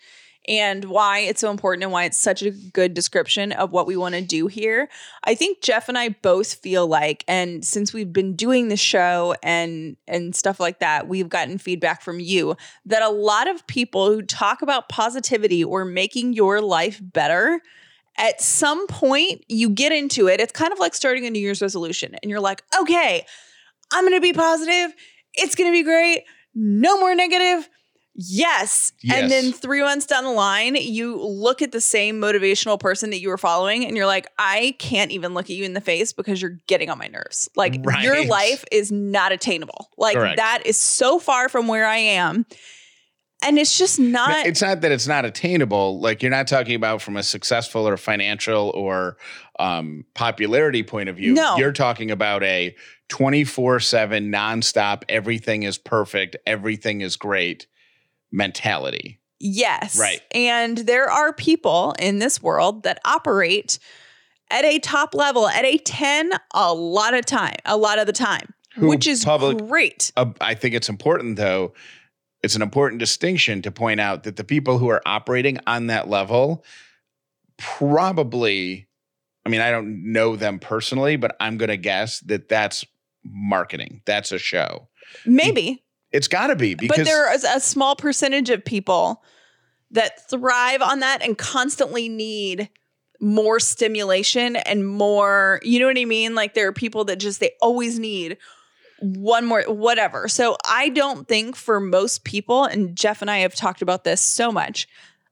[0.48, 3.98] and why it's so important and why it's such a good description of what we
[3.98, 4.90] want to do here.
[5.24, 9.36] I think Jeff and I both feel like and since we've been doing the show
[9.42, 14.12] and and stuff like that, we've gotten feedback from you that a lot of people
[14.12, 17.62] who talk about positivity or making your life better
[18.18, 20.40] at some point you get into it.
[20.40, 23.26] It's kind of like starting a New Year's resolution and you're like, "Okay,
[23.96, 24.94] I'm going to be positive.
[25.34, 26.26] It's going to be great.
[26.54, 27.70] No more negative.
[28.18, 28.94] Yes.
[29.12, 33.20] And then three months down the line, you look at the same motivational person that
[33.20, 36.14] you were following and you're like, I can't even look at you in the face
[36.14, 37.50] because you're getting on my nerves.
[37.58, 39.90] Like your life is not attainable.
[39.98, 40.38] Like Correct.
[40.38, 42.46] that is so far from where I am.
[43.44, 44.46] And it's just not.
[44.46, 46.00] it's not that it's not attainable.
[46.00, 49.18] Like you're not talking about from a successful or financial or
[49.60, 51.34] um, popularity point of view.
[51.34, 51.58] No.
[51.58, 52.76] You're talking about a
[53.10, 57.68] 24 7 nonstop, everything is perfect, everything is great
[58.32, 59.20] mentality.
[59.40, 60.00] Yes.
[60.00, 60.22] Right.
[60.32, 63.80] And there are people in this world that operate
[64.50, 68.14] at a top level, at a 10, a lot of time, a lot of the
[68.14, 70.12] time, Who which is public- great.
[70.16, 71.74] Uh, I think it's important, though.
[72.44, 76.08] It's an important distinction to point out that the people who are operating on that
[76.08, 76.64] level
[77.58, 78.88] probably,
[79.46, 82.86] I mean, I don't know them personally, but I'm going to guess that that's
[83.26, 84.02] marketing.
[84.06, 84.88] That's a show.
[85.26, 85.84] Maybe.
[86.12, 89.24] It's got to be because but there is a small percentage of people
[89.92, 92.70] that thrive on that and constantly need
[93.20, 96.36] more stimulation and more, you know what I mean?
[96.36, 98.38] Like there are people that just, they always need
[99.00, 100.28] one more, whatever.
[100.28, 104.22] So I don't think for most people, and Jeff and I have talked about this
[104.22, 104.88] so much,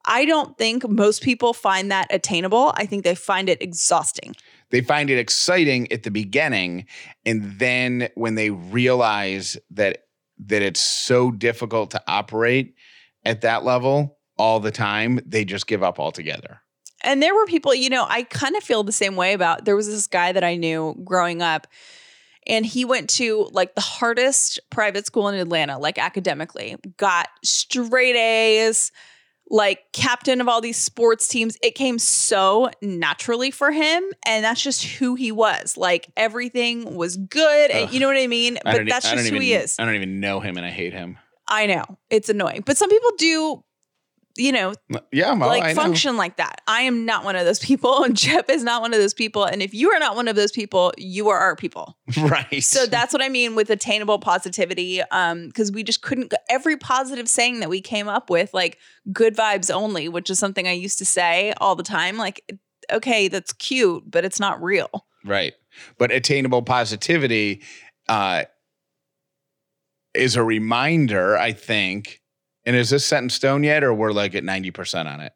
[0.06, 2.74] I don't think most people find that attainable.
[2.76, 4.36] I think they find it exhausting.
[4.74, 6.88] They find it exciting at the beginning
[7.28, 10.06] and then when they realize that
[10.40, 12.74] that it's so difficult to operate
[13.24, 16.60] at that level all the time they just give up altogether.
[17.04, 19.76] And there were people, you know, I kind of feel the same way about there
[19.76, 21.68] was this guy that I knew growing up
[22.48, 28.16] and he went to like the hardest private school in Atlanta, like academically, got straight
[28.16, 28.92] A's,
[29.54, 31.58] like captain of all these sports teams.
[31.62, 34.04] It came so naturally for him.
[34.26, 35.78] And that's just who he was.
[35.78, 37.70] Like everything was good.
[37.70, 37.94] And Ugh.
[37.94, 38.58] you know what I mean?
[38.58, 39.76] I But don't e- that's just who even, he is.
[39.78, 42.64] i don't even know him and i hate him I know it's annoying.
[42.66, 43.64] But some people do,
[44.36, 44.74] you know,
[45.12, 45.82] yeah like I know.
[45.82, 46.62] function like that.
[46.68, 49.44] I am not one of those people, and Jeff is not one of those people.
[49.44, 51.98] And if you are not one of those people, you are our people.
[52.18, 55.02] right So that's what I mean with attainable positivity.
[55.12, 58.80] Um, because we just couldn't every positive saying that we came up with, like
[59.12, 62.18] good vibes only, which is something I used to say all the time.
[62.18, 62.44] Like,
[62.92, 65.06] okay, that's cute, but it's not real.
[65.24, 65.54] Right.
[65.98, 67.62] But attainable positivity
[68.10, 68.46] uh,
[70.14, 72.22] is a reminder, I think,
[72.66, 75.34] And is this set in stone yet, or we're like at 90% on it?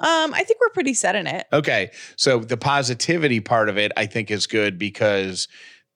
[0.00, 1.46] Um, I think we're pretty set in it.
[1.52, 1.92] Okay.
[2.16, 5.46] So the positivity part of it, I think, is good because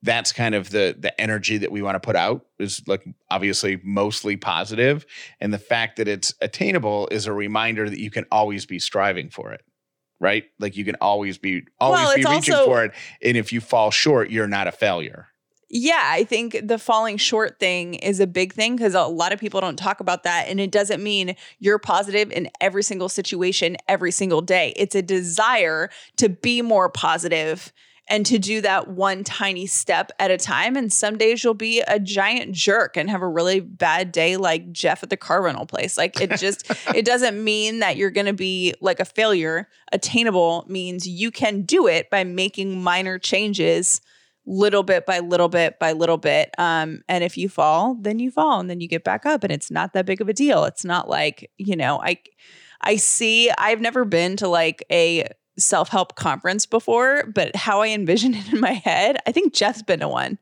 [0.03, 3.81] that's kind of the the energy that we want to put out is like obviously
[3.83, 5.05] mostly positive
[5.41, 9.27] and the fact that it's attainable is a reminder that you can always be striving
[9.31, 9.61] for it
[10.19, 12.91] right like you can always be always Well, be reaching also- for it
[13.23, 15.29] and if you fall short you're not a failure
[15.69, 19.39] Yeah, I think the falling short thing is a big thing because a lot of
[19.39, 20.47] people don't talk about that.
[20.47, 24.73] And it doesn't mean you're positive in every single situation, every single day.
[24.77, 27.73] It's a desire to be more positive
[28.09, 30.77] and to do that one tiny step at a time.
[30.77, 34.71] And some days you'll be a giant jerk and have a really bad day, like
[34.71, 35.97] Jeff at the car rental place.
[35.97, 39.67] Like it just, it doesn't mean that you're going to be like a failure.
[39.91, 43.99] Attainable means you can do it by making minor changes
[44.49, 46.49] little bit by little bit by little bit.
[46.57, 49.51] Um, and if you fall, then you fall and then you get back up and
[49.51, 50.63] it's not that big of a deal.
[50.63, 52.17] It's not like, you know, I
[52.81, 55.27] I see I've never been to like a
[55.59, 59.99] self-help conference before, but how I envision it in my head, I think Jeff's been
[59.99, 60.37] to one.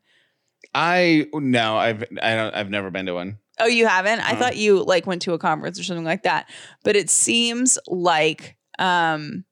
[0.74, 4.20] i no i've i don't i've never been to one Oh, you haven't?
[4.20, 4.36] I Uh-uh.
[4.38, 6.46] thought you like went to a conference or something like that.
[6.84, 9.46] But it seems like um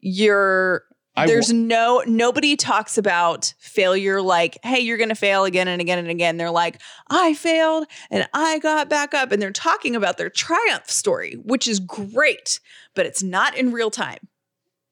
[0.00, 0.82] you're
[1.16, 5.68] I there's w- no nobody talks about failure like hey you're going to fail again
[5.68, 6.36] and again and again.
[6.36, 9.32] They're like i failed and i got back up.
[9.32, 12.60] And they're talking about their triumph story which is great
[12.94, 14.28] but it's not in real time.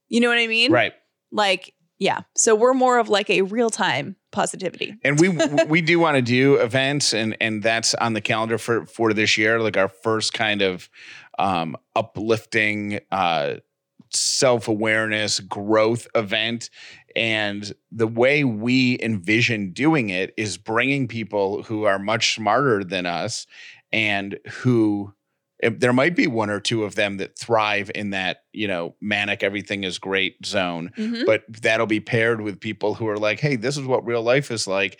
[0.08, 0.72] You know what i mean?
[0.72, 0.92] Right.
[1.30, 2.22] Like yeah.
[2.34, 4.96] So we're more of like a real time positivity.
[5.04, 5.28] And we
[5.66, 9.38] we do want to do events and and that's on the calendar for for this
[9.38, 10.88] year like our first kind of
[11.38, 13.54] um uplifting uh
[14.14, 16.70] self-awareness growth event
[17.14, 23.06] and the way we envision doing it is bringing people who are much smarter than
[23.06, 23.46] us
[23.92, 25.12] and who
[25.78, 29.42] there might be one or two of them that thrive in that you know manic
[29.44, 31.24] everything is great zone Mhm.
[31.24, 34.50] but that'll be paired with people who are like, hey, this is what real life
[34.50, 34.98] is like.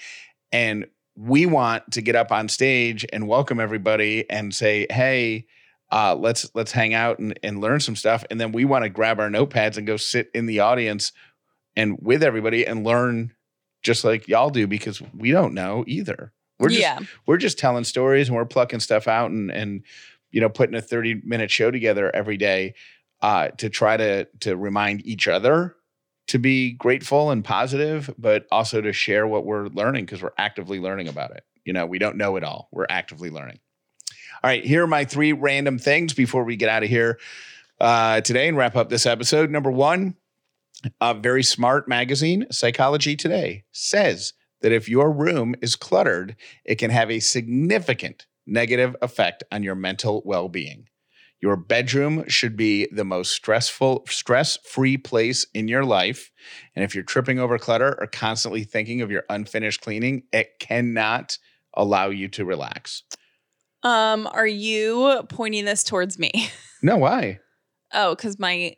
[0.52, 5.46] And we want to get up on stage and welcome everybody and say, hey,
[5.92, 8.24] uh, let's let's hang out and, and learn some stuff.
[8.30, 11.12] And then we want to grab our notepads and go sit in the audience
[11.76, 13.34] and with everybody and learn
[13.82, 16.32] just like y'all do because we don't know either.
[16.58, 19.82] We're just yeah we're just telling stories and we're plucking stuff out and and
[20.30, 22.74] you know putting a 30 minute show together every day
[23.20, 25.74] uh to try to to remind each other
[26.28, 30.78] to be grateful and positive but also to share what we're learning because we're actively
[30.78, 33.58] learning about it you know we don't know it all we're actively learning
[34.42, 37.18] all right here are my three random things before we get out of here
[37.80, 40.16] uh today and wrap up this episode number one
[41.00, 46.90] a very smart magazine psychology today says that if your room is cluttered it can
[46.90, 50.88] have a significant negative effect on your mental well being.
[51.40, 56.30] Your bedroom should be the most stressful, stress free place in your life.
[56.76, 61.38] And if you're tripping over clutter or constantly thinking of your unfinished cleaning, it cannot
[61.74, 63.02] allow you to relax.
[63.82, 66.30] Um are you pointing this towards me
[66.82, 67.38] No, why?
[67.92, 68.76] oh because my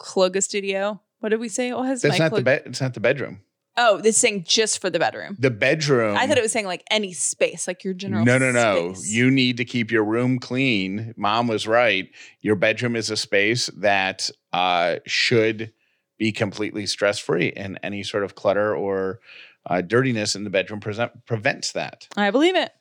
[0.00, 2.62] Kloga studio what did we say Oh, was That's my not the bed.
[2.66, 3.42] It's not the bedroom.
[3.76, 5.36] Oh, this saying just for the bedroom.
[5.38, 6.16] The bedroom.
[6.16, 8.24] I thought it was saying like any space, like your general.
[8.24, 8.92] No, no, no.
[8.94, 9.08] space.
[9.08, 11.14] You need to keep your room clean.
[11.16, 12.10] Mom was right.
[12.40, 15.72] Your bedroom is a space that uh, should
[16.18, 19.20] be completely stress free, and any sort of clutter or
[19.66, 22.08] uh, dirtiness in the bedroom present, prevents that.
[22.16, 22.72] I believe it.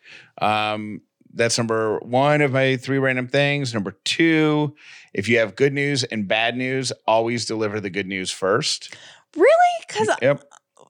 [0.42, 1.02] Um,
[1.34, 3.74] that's number one of my three random things.
[3.74, 4.76] Number two,
[5.14, 8.96] if you have good news and bad news, always deliver the good news first.
[9.36, 9.54] Really?
[9.88, 10.44] Because Yep.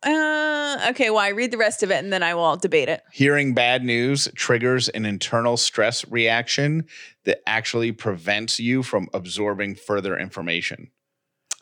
[0.04, 1.10] uh, okay.
[1.10, 3.02] Well, I read the rest of it and then I will debate it.
[3.12, 6.86] Hearing bad news triggers an internal stress reaction
[7.26, 10.90] that actually prevents you from absorbing further information.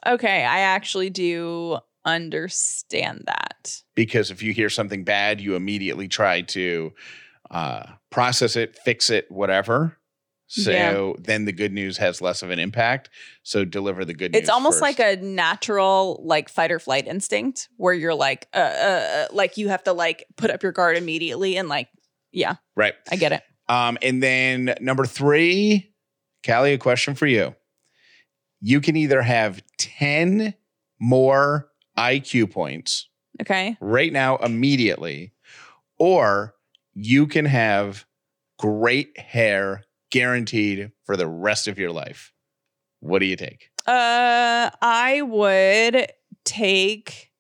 [0.06, 3.82] Okay, I actually do understand that.
[3.96, 6.94] Because if you hear something bad, you immediately try to
[7.52, 9.98] uh, process it, fix it, whatever.
[10.50, 10.72] So
[11.18, 11.24] Yeah.
[11.24, 13.10] then the good news has less of an impact.
[13.44, 14.42] So deliver the good news.
[14.42, 14.82] It's almost first.
[14.82, 19.58] like a natural like fight or flight instinct where you're like, uh, uh, uh, like
[19.58, 21.90] you have to like put up your guard immediately and like,
[22.32, 22.94] yeah, right.
[23.12, 23.42] I get it.
[23.68, 25.94] Um, and then number three,
[26.46, 27.54] Callie, a question for you.
[28.62, 30.54] You can either have 10
[31.00, 33.10] more IQ points
[33.42, 33.78] Okay.
[33.82, 35.34] right now, immediately,
[36.00, 36.56] or
[37.00, 38.06] you can have
[38.58, 42.34] great hair guaranteed for the rest of your life.
[43.02, 43.70] What do you take?
[43.86, 46.12] Uh, I would
[46.44, 47.32] take.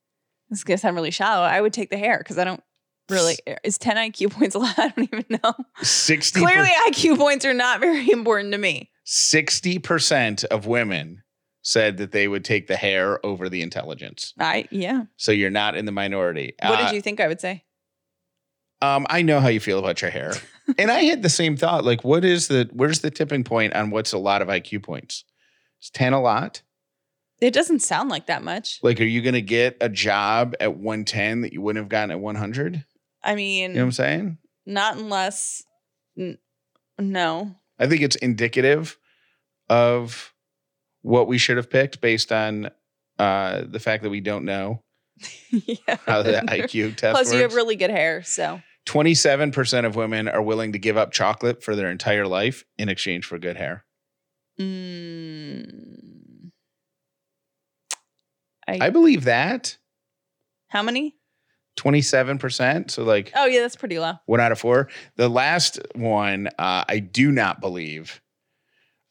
[0.49, 1.43] This is gonna sound really shallow.
[1.43, 2.61] I would take the hair because I don't
[3.09, 4.75] Really, is 10 IQ points a lot?
[4.77, 5.53] I don't even know.
[5.81, 8.91] 60 Clearly, IQ points are not very important to me.
[9.05, 11.23] 60% of women
[11.61, 14.33] said that they would take the hair over the intelligence.
[14.39, 15.03] I yeah.
[15.15, 16.53] So you're not in the minority.
[16.61, 17.63] What Uh, did you think I would say?
[18.81, 20.33] Um, I know how you feel about your hair.
[20.77, 21.83] and I had the same thought.
[21.83, 25.23] Like, what is the where's the tipping point on what's a lot of IQ points?
[25.81, 26.61] Is 10 a lot?
[27.39, 28.79] It doesn't sound like that much.
[28.83, 32.19] Like, are you gonna get a job at 110 that you wouldn't have gotten at
[32.19, 32.83] 100?
[33.23, 34.37] I mean, You know what I'm saying?
[34.65, 35.63] not unless
[36.17, 36.37] n-
[36.99, 37.55] no.
[37.79, 38.97] I think it's indicative
[39.69, 40.33] of
[41.01, 42.69] what we should have picked based on
[43.19, 44.83] uh, the fact that we don't know
[45.51, 45.97] yeah.
[46.05, 47.33] how the IQ test Plus, works.
[47.33, 51.61] you have really good hair, so 27% of women are willing to give up chocolate
[51.63, 53.83] for their entire life in exchange for good hair.
[54.59, 56.51] mm,
[58.67, 59.77] I, I believe that.
[60.69, 61.15] how many?
[61.77, 62.89] 27%.
[62.91, 64.13] So, like, Oh yeah, that's pretty low.
[64.25, 64.89] one out of four.
[65.15, 68.19] The last one, uh, I do not believe.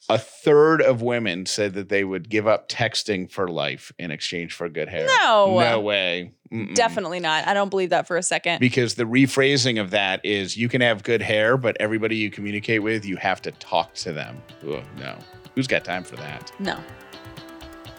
[0.08, 4.52] A third of women said that they would give up texting for life in exchange
[4.54, 5.06] for good hair.
[5.22, 5.58] No.
[5.58, 6.32] No way.
[6.52, 6.74] Mm-mm.
[6.76, 7.46] Definitely not.
[7.48, 8.60] I don't believe that for a second.
[8.60, 12.84] Because the rephrasing of that is you can have good hair, but everybody you communicate
[12.84, 14.40] with, you have to talk to them.
[14.68, 15.18] Ugh, no.
[15.56, 16.52] Who's got time for that?
[16.60, 16.78] no.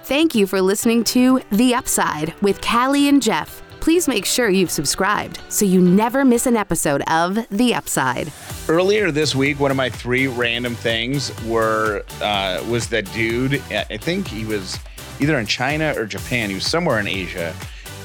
[0.03, 3.61] Thank you for listening to The Upside with Callie and Jeff.
[3.81, 8.31] Please make sure you've subscribed so you never miss an episode of The Upside.
[8.69, 13.61] Earlier this week, one of my three random things were uh, was that dude.
[13.71, 14.77] I think he was
[15.21, 16.49] either in China or Japan.
[16.49, 17.55] He was somewhere in Asia,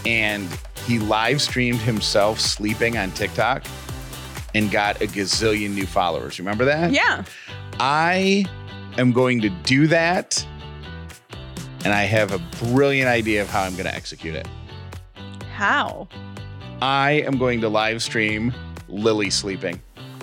[0.06, 0.48] and
[0.86, 3.64] he live streamed himself sleeping on TikTok
[4.54, 6.38] and got a gazillion new followers.
[6.38, 6.92] Remember that?
[6.92, 7.24] Yeah.
[7.80, 8.44] I
[8.98, 10.46] am going to do that,
[11.84, 14.46] and I have a brilliant idea of how I'm going to execute it.
[15.54, 16.06] How
[16.80, 18.54] I am going to live stream
[18.88, 19.80] Lily sleeping.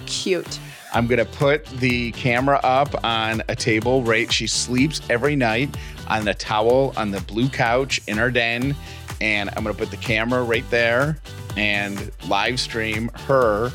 [0.10, 0.60] Cute.
[0.94, 4.32] I'm gonna put the camera up on a table, right?
[4.32, 5.76] She sleeps every night
[6.08, 8.76] on the towel on the blue couch in our den.
[9.22, 11.18] And I'm gonna put the camera right there
[11.56, 13.72] and live stream her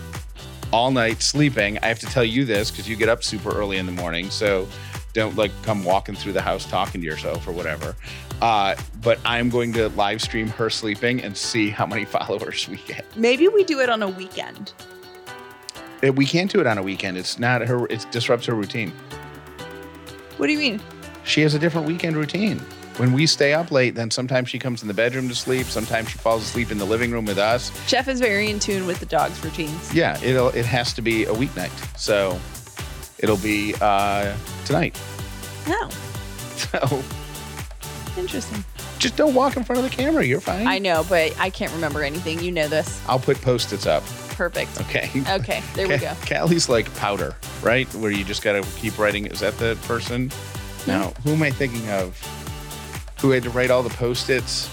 [0.72, 1.78] all night sleeping.
[1.82, 4.28] I have to tell you this because you get up super early in the morning.
[4.30, 4.66] So
[5.12, 7.94] don't like come walking through the house talking to yourself or whatever.
[8.42, 12.78] Uh, but I'm going to live stream her sleeping and see how many followers we
[12.78, 13.04] get.
[13.16, 14.72] Maybe we do it on a weekend.
[16.10, 17.16] We can't do it on a weekend.
[17.16, 17.86] It's not her.
[17.86, 18.92] It disrupts her routine.
[20.36, 20.80] What do you mean?
[21.24, 22.58] She has a different weekend routine.
[22.96, 25.66] When we stay up late, then sometimes she comes in the bedroom to sleep.
[25.66, 27.72] Sometimes she falls asleep in the living room with us.
[27.88, 29.92] Jeff is very in tune with the dog's routines.
[29.92, 31.72] Yeah, it'll it has to be a weeknight.
[31.98, 32.38] So
[33.18, 35.00] it'll be uh, tonight.
[35.68, 35.88] No.
[36.54, 37.02] So
[38.16, 38.64] Interesting.
[39.04, 40.24] Just don't walk in front of the camera.
[40.24, 40.66] You're fine.
[40.66, 42.40] I know, but I can't remember anything.
[42.40, 43.02] You know this.
[43.06, 44.02] I'll put post-its up.
[44.30, 44.80] Perfect.
[44.80, 45.10] Okay.
[45.28, 46.14] Okay, there we go.
[46.26, 47.86] Callie's like powder, right?
[47.96, 49.26] Where you just gotta keep writing.
[49.26, 50.32] Is that the person?
[50.86, 52.18] Now, Who am I thinking of?
[53.20, 54.70] Who had to write all the post-its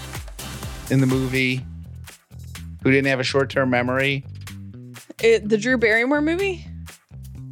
[0.90, 1.64] in the movie?
[2.82, 4.24] Who didn't have a short-term memory?
[5.22, 6.66] It, the Drew Barrymore movie?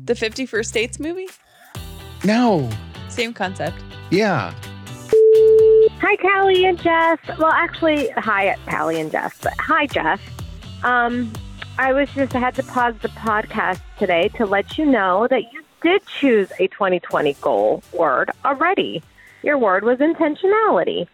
[0.04, 1.28] The 50 First Dates movie?
[2.24, 2.70] No.
[3.10, 3.76] Same concept.
[4.10, 4.54] Yeah.
[6.02, 7.20] Hi, Callie and Jeff.
[7.38, 9.38] Well, actually, hi, Callie and Jeff.
[9.42, 10.18] But hi, Jeff.
[10.82, 11.30] Um,
[11.78, 15.52] I was just I had to pause the podcast today to let you know that
[15.52, 19.02] you did choose a 2020 goal word already.
[19.42, 21.06] Your word was intentionality.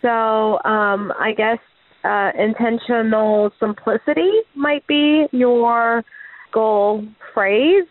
[0.00, 1.58] So um, I guess
[2.02, 6.04] uh, intentional simplicity might be your
[6.52, 7.84] goal phrase.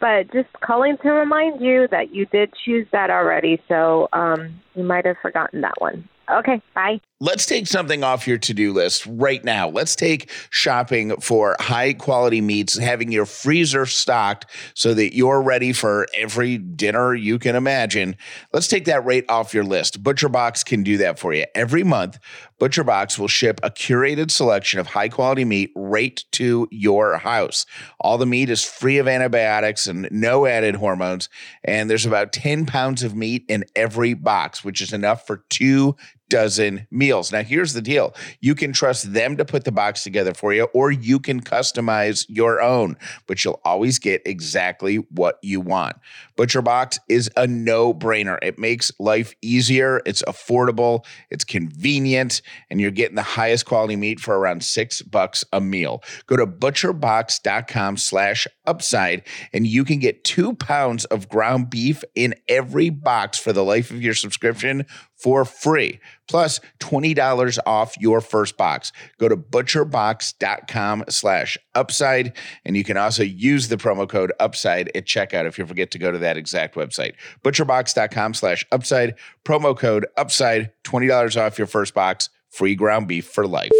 [0.00, 4.84] But just calling to remind you that you did choose that already, so um, you
[4.84, 6.08] might have forgotten that one.
[6.30, 7.00] Okay, bye.
[7.20, 9.68] Let's take something off your to do list right now.
[9.68, 15.72] Let's take shopping for high quality meats, having your freezer stocked so that you're ready
[15.72, 18.14] for every dinner you can imagine.
[18.52, 20.00] Let's take that right off your list.
[20.00, 21.44] ButcherBox can do that for you.
[21.56, 22.20] Every month,
[22.60, 27.66] ButcherBox will ship a curated selection of high quality meat right to your house.
[28.00, 31.28] All the meat is free of antibiotics and no added hormones.
[31.64, 35.96] And there's about 10 pounds of meat in every box, which is enough for two
[36.28, 37.32] dozen meals.
[37.32, 40.64] Now, here's the deal you can trust them to put the box together for you,
[40.74, 45.96] or you can customize your own, but you'll always get exactly what you want.
[46.36, 48.38] ButcherBox is a no brainer.
[48.42, 54.20] It makes life easier, it's affordable, it's convenient, and you're getting the highest quality meat
[54.20, 56.02] for around six bucks a meal.
[56.26, 59.22] Go to butcherbox.com slash upside,
[59.52, 63.90] and you can get two pounds of ground beef in every box for the life
[63.90, 68.92] of your subscription for free, plus $20 off your first box.
[69.18, 75.06] Go to butcherbox.com slash upside, and you can also use the promo code upside at
[75.06, 77.14] checkout if you forget to go to that exact website.
[77.42, 79.14] Butcherbox.com slash upside,
[79.44, 83.70] promo code upside, $20 off your first box, free ground beef for life.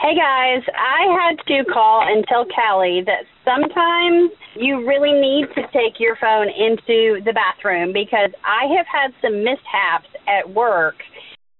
[0.00, 5.62] Hey guys, I had to call and tell Callie that sometimes you really need to
[5.72, 11.02] take your phone into the bathroom because I have had some mishaps at work.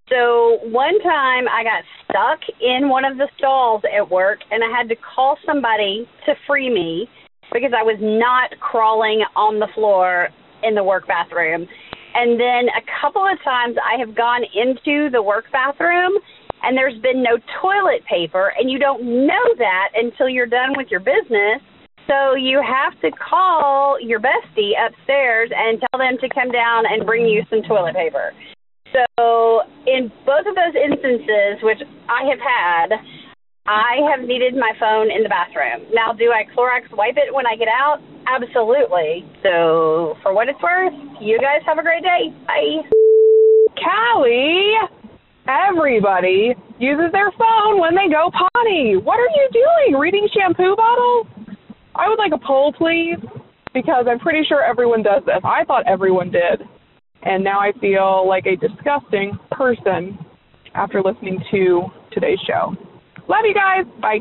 [0.08, 4.68] So one time I got stuck in one of the stalls at work and I
[4.74, 7.08] had to call somebody to free me
[7.52, 10.28] because I was not crawling on the floor
[10.62, 11.66] in the work bathroom.
[12.14, 16.12] And then a couple of times I have gone into the work bathroom
[16.62, 20.88] and there's been no toilet paper, and you don't know that until you're done with
[20.90, 21.62] your business.
[22.08, 27.06] So you have to call your bestie upstairs and tell them to come down and
[27.06, 28.32] bring you some toilet paper.
[28.92, 31.78] So in both of those instances, which
[32.08, 32.88] I have had,
[33.66, 35.92] I have needed my phone in the bathroom.
[35.92, 38.00] Now, do I Clorox wipe it when I get out?
[38.26, 39.28] Absolutely.
[39.42, 42.32] So for what it's worth, you guys have a great day.
[42.46, 42.88] Bye.
[43.76, 44.72] Callie,
[45.46, 48.96] everybody uses their phone when they go potty.
[48.96, 50.00] What are you doing?
[50.00, 51.26] Reading shampoo bottles?
[51.94, 53.18] I would like a poll, please,
[53.74, 55.40] because I'm pretty sure everyone does this.
[55.44, 56.62] I thought everyone did.
[57.22, 60.18] And now I feel like a disgusting person
[60.74, 62.74] after listening to today's show.
[63.28, 63.84] Love you guys.
[64.00, 64.20] Bye.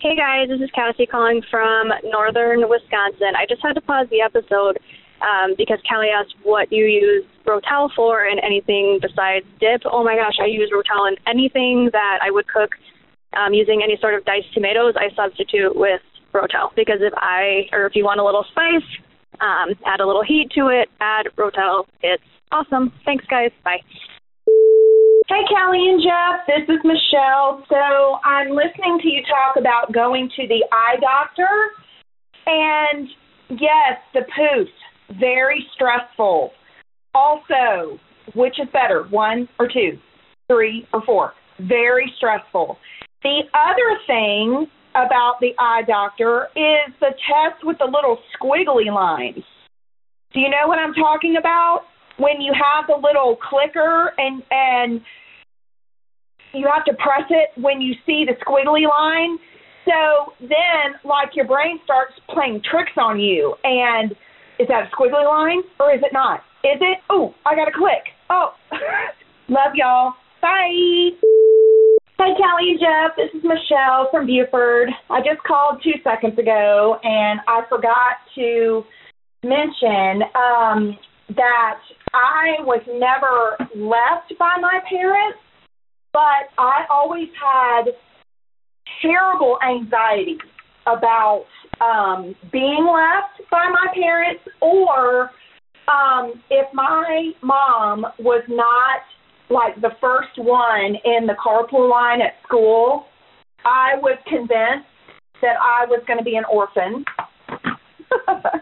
[0.00, 3.32] Hey guys, this is Cassie calling from northern Wisconsin.
[3.38, 4.78] I just had to pause the episode
[5.24, 9.80] um, because Kelly asked what you use Rotel for and anything besides dip.
[9.90, 12.70] Oh my gosh, I use Rotel in anything that I would cook
[13.32, 14.94] um, using any sort of diced tomatoes.
[14.96, 16.02] I substitute with
[16.34, 18.84] Rotel because if I or if you want a little spice,
[19.40, 21.84] um, add a little heat to it, add Rotel.
[22.02, 22.22] It's
[22.52, 22.92] awesome.
[23.04, 23.50] Thanks, guys.
[23.64, 23.80] Bye.
[25.26, 27.64] Hey, Callie and Jeff, this is Michelle.
[27.68, 31.48] So I'm listening to you talk about going to the eye doctor.
[32.46, 33.08] And
[33.48, 34.68] yes, the poos,
[35.18, 36.52] very stressful.
[37.14, 37.98] Also,
[38.34, 39.98] which is better, one or two,
[40.48, 41.32] three or four?
[41.58, 42.76] Very stressful.
[43.22, 49.44] The other thing about the eye doctor is the test with the little squiggly lines.
[50.32, 51.82] Do you know what I'm talking about?
[52.18, 55.00] When you have the little clicker and and
[56.52, 59.38] you have to press it when you see the squiggly line.
[59.84, 64.12] So then like your brain starts playing tricks on you and
[64.58, 66.40] is that a squiggly line or is it not?
[66.62, 66.98] Is it?
[67.10, 68.14] Oh, I got to click.
[68.30, 68.54] Oh,
[69.48, 70.14] love y'all.
[70.40, 71.33] Bye.
[72.16, 74.88] Hey, Callie and Jeff, this is Michelle from Buford.
[75.10, 78.84] I just called two seconds ago and I forgot to
[79.42, 80.96] mention um,
[81.34, 81.80] that
[82.14, 85.40] I was never left by my parents,
[86.12, 87.90] but I always had
[89.02, 90.38] terrible anxiety
[90.86, 91.46] about
[91.80, 95.30] um, being left by my parents or
[95.88, 99.02] um, if my mom was not
[99.50, 103.06] like the first one in the carpool line at school,
[103.64, 104.88] I was convinced
[105.42, 107.04] that I was going to be an orphan.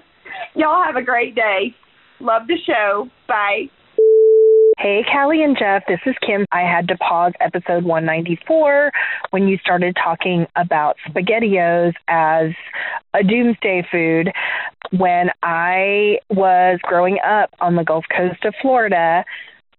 [0.54, 1.74] Y'all have a great day.
[2.20, 3.08] Love the show.
[3.28, 3.68] Bye.
[4.78, 6.44] Hey, Callie and Jeff, this is Kim.
[6.50, 8.90] I had to pause episode 194
[9.30, 12.50] when you started talking about SpaghettiOs as
[13.14, 14.32] a doomsday food.
[14.90, 19.24] When I was growing up on the Gulf Coast of Florida,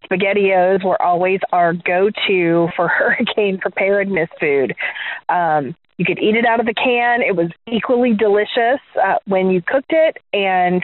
[0.05, 4.75] SpaghettiOs were always our go to for hurricane preparedness food.
[5.29, 7.21] Um, you could eat it out of the can.
[7.21, 10.83] It was equally delicious uh, when you cooked it, and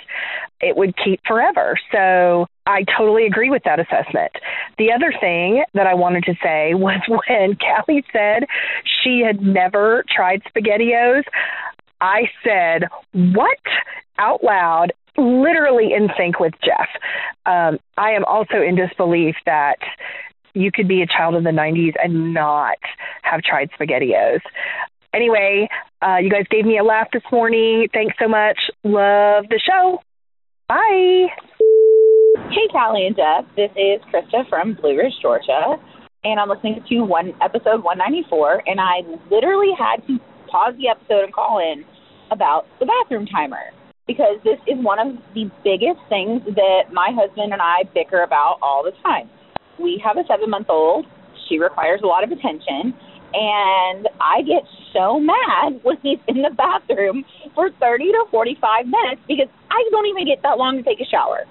[0.61, 1.79] it would keep forever.
[1.91, 4.31] So I totally agree with that assessment.
[4.77, 8.45] The other thing that I wanted to say was when Callie said
[9.03, 11.23] she had never tried SpaghettiOs,
[12.01, 13.57] I said, What?
[14.19, 16.87] out loud, literally in sync with Jeff.
[17.45, 19.77] Um, I am also in disbelief that
[20.53, 22.77] you could be a child of the 90s and not
[23.23, 24.41] have tried SpaghettiOs.
[25.13, 25.67] Anyway,
[26.01, 27.87] uh, you guys gave me a laugh this morning.
[27.93, 28.57] Thanks so much.
[28.83, 29.99] Love the show.
[30.67, 31.27] Bye.
[32.51, 33.45] Hey, Callie and Jeff.
[33.55, 35.77] This is Krista from Blue Ridge, Georgia,
[36.23, 39.01] and I'm listening to one episode 194, and I
[39.31, 41.85] literally had to pause the episode and call in
[42.31, 43.71] about the bathroom timer
[44.09, 48.57] because this is one of the biggest things that my husband and I bicker about
[48.65, 49.29] all the time.
[49.77, 51.05] We have a seven month old.
[51.45, 52.97] She requires a lot of attention
[53.37, 54.65] and I get
[54.97, 60.09] so mad when he's in the bathroom for 30 to 45 minutes because I don't
[60.09, 61.45] even get that long to take a shower.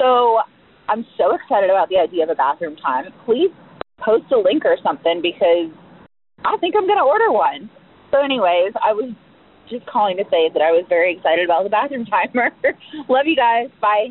[0.00, 0.40] So
[0.88, 3.12] I'm so excited about the idea of a bathroom time.
[3.28, 3.52] Please
[4.00, 5.68] post a link or something because
[6.40, 7.68] I think I'm going to order one.
[8.10, 9.12] So, anyways, I was
[9.70, 12.50] just calling to say that I was very excited about the bathroom timer.
[13.08, 13.68] Love you guys.
[13.80, 14.08] Bye.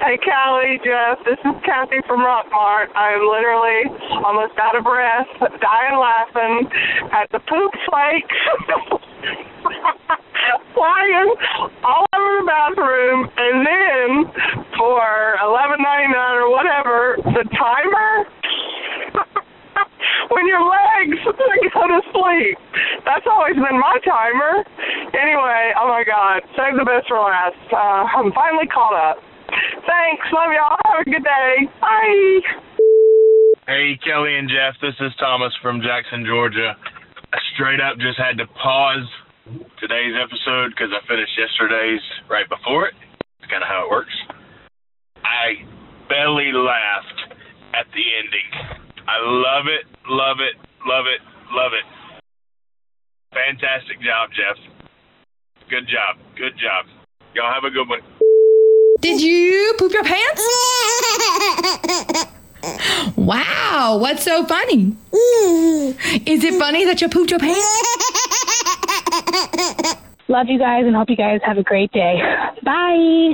[0.00, 2.88] Hey, Callie, Jeff, this is Kathy from Rockmart.
[2.96, 3.84] I'm literally
[4.24, 5.28] almost out of breath,
[5.60, 6.64] dying laughing
[7.12, 8.32] at the poop flake
[10.74, 11.28] flying
[11.84, 14.32] all over the bathroom, and then
[14.78, 18.24] for eleven ninety nine or whatever, the timer.
[20.30, 21.18] When your legs
[21.74, 22.56] go to sleep.
[23.04, 24.62] That's always been my timer.
[25.14, 27.58] Anyway, oh my God, save the best for last.
[27.70, 29.18] Uh, I'm finally caught up.
[29.86, 30.24] Thanks.
[30.32, 30.78] Love y'all.
[30.86, 31.54] Have a good day.
[31.80, 32.40] Bye.
[33.66, 36.74] Hey, Kelly and Jeff, this is Thomas from Jackson, Georgia.
[37.32, 39.06] I straight up just had to pause
[39.78, 42.94] today's episode because I finished yesterday's right before it.
[43.38, 44.14] It's kind of how it works.
[45.22, 45.62] I
[46.08, 47.34] belly laughed
[47.74, 48.89] at the ending.
[49.10, 50.54] I love it, love it,
[50.86, 51.84] love it, love it.
[53.34, 54.56] Fantastic job, Jeff.
[55.68, 56.86] Good job, good job.
[57.34, 58.02] Y'all have a good one.
[59.00, 60.42] Did you poop your pants?
[63.16, 64.96] wow, what's so funny?
[65.12, 67.66] Is it funny that you pooped your pants?
[70.28, 72.22] Love you guys and hope you guys have a great day.
[72.62, 73.32] Bye.